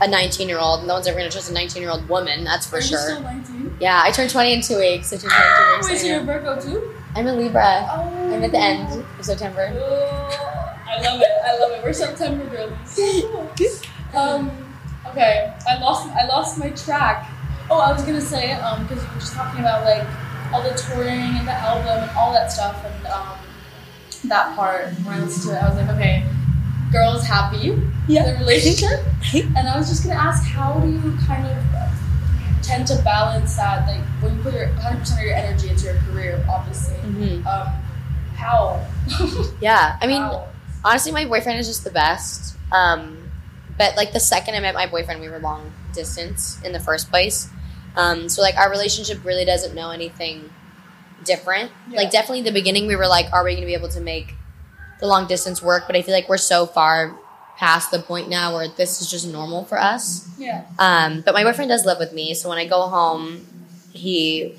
a 0.00 0.06
19 0.06 0.46
year 0.48 0.58
old. 0.58 0.86
No 0.86 0.94
one's 0.94 1.06
ever 1.06 1.16
gonna 1.18 1.30
trust 1.30 1.48
a 1.50 1.54
19 1.54 1.80
year 1.80 1.90
old 1.90 2.06
woman. 2.08 2.44
That's 2.44 2.66
for 2.66 2.76
Are 2.76 2.80
you 2.80 2.86
sure. 2.86 2.98
still 2.98 3.20
19? 3.22 3.76
Yeah, 3.80 4.00
I 4.04 4.10
turned 4.10 4.28
20 4.30 4.52
in 4.52 4.60
two 4.60 4.78
weeks. 4.78 5.10
I 5.12 5.16
turned 5.16 5.32
20 5.32 5.44
in 5.46 5.56
two 5.56 5.72
weeks. 5.76 5.88
Wait, 5.88 5.98
so 5.98 6.06
you're. 6.06 6.20
Virgo 6.24 6.60
too? 6.60 6.94
I'm 7.16 7.26
a 7.26 7.32
Libra. 7.32 7.88
Oh. 7.90 8.34
I'm 8.34 8.44
at 8.44 8.50
the 8.52 8.58
end 8.58 9.04
of 9.18 9.24
September. 9.24 9.72
Oh, 9.74 10.76
I 10.86 11.00
love 11.00 11.20
it. 11.20 11.28
I 11.46 11.58
love 11.58 11.70
it. 11.72 11.82
We're 11.82 11.92
September 11.94 12.44
girlies. 12.44 13.82
um, 14.14 14.50
okay, 15.10 15.52
I 15.68 15.78
lost. 15.78 16.08
I 16.10 16.26
lost 16.26 16.58
my 16.58 16.70
track. 16.70 17.28
Oh, 17.70 17.78
I 17.80 17.92
was 17.92 18.02
gonna 18.02 18.20
say, 18.20 18.52
um, 18.52 18.86
because 18.86 19.02
you 19.04 19.10
were 19.10 19.20
just 19.20 19.34
talking 19.34 19.60
about 19.60 19.84
like 19.84 20.06
all 20.52 20.62
the 20.62 20.74
touring 20.74 21.36
and 21.36 21.46
the 21.46 21.52
album 21.52 22.08
and 22.08 22.10
all 22.16 22.32
that 22.32 22.50
stuff, 22.50 22.82
and 22.84 23.06
um, 23.06 23.38
that 24.24 24.54
part 24.56 24.92
when 25.04 25.14
I 25.14 25.20
listened 25.20 25.50
to 25.50 25.56
it, 25.58 25.62
I 25.62 25.68
was 25.68 25.76
like, 25.76 25.90
okay, 25.96 26.26
girls 26.90 27.26
happy, 27.26 27.70
the 28.08 28.36
relationship, 28.40 29.04
and 29.56 29.68
I 29.68 29.76
was 29.76 29.88
just 29.88 30.04
gonna 30.04 30.18
ask, 30.18 30.44
how 30.44 30.80
do 30.80 30.88
you 30.88 31.16
kind 31.26 31.46
of 31.46 31.58
tend 32.62 32.86
to 32.86 32.96
balance 33.02 33.56
that, 33.56 33.86
like 33.86 34.04
when 34.20 34.36
you 34.36 34.42
put 34.42 34.52
your 34.54 34.68
100 34.68 34.98
percent 35.00 35.20
of 35.20 35.26
your 35.26 35.34
energy 35.34 35.68
into 35.68 35.84
your 35.84 35.94
career, 36.10 36.44
obviously. 36.50 36.96
Mhm. 36.96 37.46
Um, 37.46 37.68
how? 38.36 38.84
Yeah, 39.60 39.96
I 40.00 40.06
mean, 40.06 40.22
How? 40.22 40.46
honestly, 40.84 41.12
my 41.12 41.24
boyfriend 41.24 41.58
is 41.58 41.66
just 41.66 41.82
the 41.84 41.90
best. 41.90 42.56
Um, 42.70 43.27
but 43.78 43.96
like 43.96 44.12
the 44.12 44.20
second 44.20 44.54
I 44.54 44.60
met 44.60 44.74
my 44.74 44.86
boyfriend, 44.86 45.20
we 45.20 45.28
were 45.28 45.38
long 45.38 45.72
distance 45.94 46.60
in 46.62 46.72
the 46.72 46.80
first 46.80 47.10
place. 47.10 47.48
Um, 47.96 48.28
so 48.28 48.42
like 48.42 48.56
our 48.56 48.70
relationship 48.70 49.24
really 49.24 49.44
doesn't 49.44 49.74
know 49.74 49.90
anything 49.90 50.50
different. 51.24 51.70
Yeah. 51.88 51.98
Like 51.98 52.10
definitely 52.10 52.42
the 52.42 52.52
beginning, 52.52 52.86
we 52.86 52.96
were 52.96 53.06
like, 53.06 53.32
are 53.32 53.44
we 53.44 53.52
going 53.52 53.62
to 53.62 53.66
be 53.66 53.74
able 53.74 53.88
to 53.90 54.00
make 54.00 54.34
the 55.00 55.06
long 55.06 55.26
distance 55.26 55.62
work? 55.62 55.84
But 55.86 55.96
I 55.96 56.02
feel 56.02 56.14
like 56.14 56.28
we're 56.28 56.36
so 56.36 56.66
far 56.66 57.16
past 57.56 57.90
the 57.90 57.98
point 57.98 58.28
now 58.28 58.54
where 58.54 58.68
this 58.68 59.00
is 59.00 59.10
just 59.10 59.26
normal 59.26 59.64
for 59.64 59.78
us. 59.78 60.28
Yeah. 60.38 60.64
Um, 60.78 61.22
but 61.22 61.34
my 61.34 61.42
boyfriend 61.42 61.70
does 61.70 61.84
live 61.84 61.98
with 61.98 62.12
me, 62.12 62.34
so 62.34 62.48
when 62.48 62.58
I 62.58 62.66
go 62.66 62.82
home, 62.82 63.46
he 63.92 64.56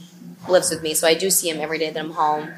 lives 0.50 0.70
with 0.70 0.82
me. 0.84 0.94
So 0.94 1.08
I 1.08 1.14
do 1.14 1.30
see 1.30 1.50
him 1.50 1.62
every 1.62 1.78
day 1.78 1.90
that 1.90 2.00
I'm 2.00 2.12
home. 2.12 2.52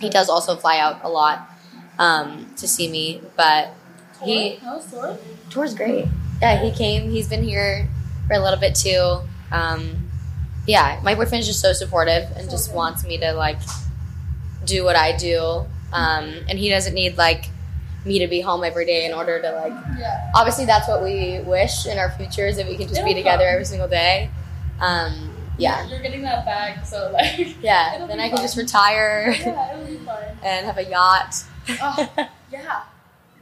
He 0.00 0.08
does 0.08 0.30
also 0.30 0.56
fly 0.56 0.78
out 0.78 1.00
a 1.02 1.10
lot 1.10 1.50
um, 1.98 2.54
to 2.56 2.66
see 2.66 2.90
me, 2.90 3.20
but 3.36 3.74
he 4.24 4.56
How 4.56 4.76
was 4.76 4.90
tour? 4.90 5.18
tour's 5.50 5.74
great. 5.74 6.06
Yeah, 6.42 6.62
he 6.62 6.70
came. 6.70 7.10
He's 7.10 7.28
been 7.28 7.42
here 7.42 7.88
for 8.26 8.34
a 8.34 8.38
little 8.38 8.58
bit 8.60 8.74
too. 8.74 9.20
Um, 9.52 10.08
yeah, 10.66 11.00
my 11.04 11.14
boyfriend 11.14 11.40
is 11.42 11.46
just 11.46 11.60
so 11.60 11.72
supportive 11.72 12.30
and 12.36 12.50
just 12.50 12.68
Okay. 12.68 12.76
wants 12.76 13.04
me 13.04 13.18
to 13.18 13.32
like 13.32 13.58
do 14.64 14.84
what 14.84 14.96
I 14.96 15.16
do, 15.16 15.64
um, 15.92 16.34
and 16.48 16.58
he 16.58 16.68
doesn't 16.68 16.94
need 16.94 17.16
like 17.16 17.46
me 18.04 18.18
to 18.20 18.26
be 18.28 18.40
home 18.40 18.64
every 18.64 18.84
day 18.84 19.06
in 19.06 19.12
order 19.14 19.40
to 19.40 19.52
like. 19.52 19.72
Yeah. 19.98 20.30
Obviously, 20.34 20.64
that's 20.64 20.88
what 20.88 21.02
we 21.02 21.40
wish 21.40 21.86
in 21.86 21.98
our 21.98 22.10
futures 22.10 22.56
that 22.56 22.66
we 22.66 22.76
can 22.76 22.88
just 22.88 23.02
be 23.04 23.10
It'll 23.12 23.20
together 23.22 23.44
come. 23.44 23.52
every 23.52 23.64
single 23.64 23.88
day. 23.88 24.30
Um, 24.80 25.32
yeah, 25.58 25.86
You're 25.88 26.02
getting 26.02 26.22
that 26.22 26.44
back, 26.44 26.84
so 26.84 27.10
like. 27.12 27.56
yeah. 27.62 27.96
Then 28.06 28.18
be 28.18 28.22
I 28.24 28.28
can 28.28 28.38
just 28.38 28.56
retire 28.58 29.34
Yeah, 29.40 29.72
it'll 29.72 29.86
be 29.86 29.96
fun. 30.04 30.22
and 30.44 30.66
have 30.66 30.76
a 30.78 30.84
yacht. 30.84 31.34
Oh, 31.80 32.08
yeah. 32.52 32.82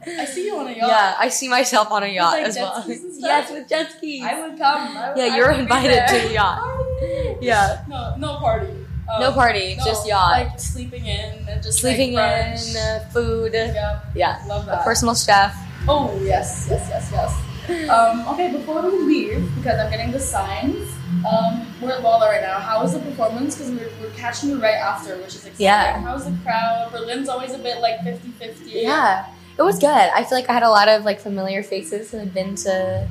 I 0.07 0.25
see 0.25 0.45
you 0.45 0.57
on 0.57 0.67
a 0.67 0.71
yacht. 0.71 0.87
Yeah, 0.89 1.15
I 1.19 1.29
see 1.29 1.47
myself 1.49 1.91
on 1.91 2.03
a 2.03 2.07
yacht 2.07 2.33
like, 2.33 2.45
as 2.45 2.55
well. 2.57 2.81
skis 2.83 3.03
and 3.03 3.13
stuff? 3.17 3.27
yes, 3.29 3.51
with 3.51 3.69
jet 3.69 3.91
skis. 3.97 4.23
I 4.23 4.39
would 4.47 4.57
come. 4.57 4.97
I 4.97 5.09
would, 5.09 5.17
Yeah, 5.17 5.35
you're 5.35 5.51
invited 5.51 6.07
to 6.07 6.27
the 6.27 6.33
yacht. 6.33 6.61
Yeah. 7.41 7.83
No, 7.89 8.15
no 8.17 8.37
party. 8.37 8.67
Um, 9.11 9.19
No 9.21 9.31
party, 9.33 9.75
no, 9.75 9.83
just 9.85 10.07
yacht. 10.07 10.31
Like 10.31 10.59
sleeping 10.59 11.05
in 11.05 11.45
and 11.49 11.61
just 11.61 11.79
Sleeping 11.79 12.13
like, 12.13 12.57
in, 12.57 12.77
uh, 12.77 13.05
food. 13.11 13.51
Yeah, 13.53 13.99
Yeah, 14.15 14.41
love 14.47 14.63
a 14.63 14.71
that. 14.71 14.83
personal 14.85 15.13
chef. 15.13 15.53
Oh 15.87 16.17
yes, 16.23 16.67
yes, 16.69 16.87
yes, 16.89 17.11
yes. 17.11 17.89
Um, 17.89 18.27
okay, 18.29 18.51
before 18.51 18.81
we 18.81 18.97
leave, 19.05 19.41
because 19.57 19.77
I'm 19.79 19.89
getting 19.91 20.11
the 20.11 20.19
signs, 20.19 20.87
um, 21.27 21.65
we're 21.81 21.91
at 21.91 22.01
Lolla 22.03 22.29
right 22.29 22.41
now. 22.41 22.59
How 22.59 22.81
was 22.81 22.93
the 22.93 22.99
performance? 22.99 23.55
Because 23.55 23.71
we're, 23.71 23.89
we're 24.01 24.13
catching 24.15 24.49
you 24.51 24.61
right 24.61 24.75
after, 24.77 25.17
which 25.17 25.35
is 25.35 25.45
exciting. 25.45 25.65
Yeah. 25.65 25.99
How 26.01 26.13
was 26.13 26.25
the 26.25 26.35
crowd? 26.43 26.89
Berlin's 26.91 27.27
always 27.27 27.53
a 27.53 27.57
bit 27.57 27.81
like 27.81 27.99
50-50. 27.99 28.65
Yeah, 28.65 29.25
it 29.57 29.61
was 29.61 29.79
good. 29.79 29.87
I 29.89 30.23
feel 30.23 30.37
like 30.37 30.49
I 30.49 30.53
had 30.53 30.63
a 30.63 30.69
lot 30.69 30.87
of 30.87 31.03
like 31.05 31.19
familiar 31.19 31.63
faces 31.63 32.11
who 32.11 32.17
had 32.17 32.33
been 32.33 32.55
to 32.55 33.07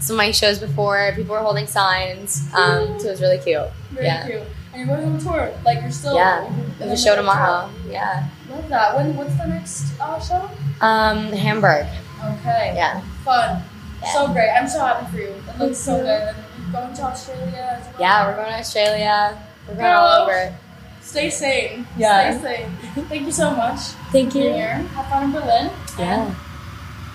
some 0.00 0.14
of 0.14 0.18
my 0.18 0.30
shows 0.30 0.58
before. 0.58 1.12
People 1.16 1.34
were 1.34 1.40
holding 1.42 1.66
signs, 1.66 2.42
um, 2.54 2.98
so 3.00 3.08
it 3.08 3.10
was 3.10 3.20
really 3.20 3.38
cute. 3.38 3.62
Very 3.90 4.06
Yeah. 4.06 4.26
cute. 4.26 4.42
And 4.74 4.86
you're 4.86 4.96
going 4.96 5.08
on 5.12 5.18
tour. 5.18 5.50
Like 5.64 5.80
you're 5.80 5.90
still. 5.90 6.14
Yeah, 6.14 6.48
There's 6.78 6.90
the 6.90 6.94
a 6.94 6.96
show 6.96 7.16
tomorrow. 7.16 7.68
Yeah. 7.88 8.28
Love 8.50 8.68
that. 8.68 8.96
When? 8.96 9.16
What's 9.16 9.34
the 9.36 9.46
next 9.46 9.98
uh, 10.00 10.20
show? 10.20 10.48
um, 10.80 11.32
Hamburg. 11.32 11.86
Okay. 12.24 12.72
Yeah, 12.76 13.00
Fun. 13.24 13.62
Yeah. 14.02 14.12
So 14.12 14.28
great. 14.32 14.50
I'm 14.50 14.68
so 14.68 14.80
happy 14.84 15.06
for 15.10 15.18
you. 15.18 15.28
It 15.48 15.58
looks 15.58 15.78
so 15.78 15.96
good. 15.96 16.08
And 16.08 16.36
you're 16.62 16.72
going 16.82 16.94
to 16.94 17.02
Australia 17.02 17.78
as 17.80 17.84
well. 17.86 17.94
yeah. 18.00 18.26
We're 18.28 18.36
going 18.36 18.52
to 18.52 18.58
Australia. 18.58 19.38
We're 19.66 19.74
going 19.74 19.86
all 19.86 20.26
Girl. 20.26 20.34
over. 20.36 20.54
Stay 21.00 21.30
sane. 21.30 21.86
Yeah. 21.96 22.38
Stay 22.38 22.66
sane. 22.94 23.04
Thank 23.08 23.22
you 23.26 23.32
so 23.32 23.50
much. 23.50 23.80
Thank 24.12 24.34
you. 24.34 24.42
here. 24.42 24.74
Have 24.94 25.06
fun 25.08 25.24
in 25.24 25.32
Berlin. 25.32 25.70
Yeah. 25.98 26.32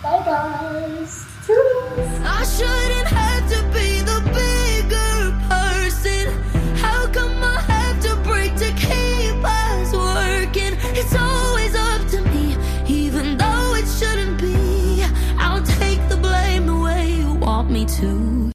Bye, 0.04 0.24
guys. 0.26 1.26
Toodles. 1.46 2.20
I 2.22 2.44
shouldn't 2.44 3.08
have 3.08 3.50
to 3.50 3.64
be 3.74 4.02
the 4.02 4.32
big. 4.34 4.63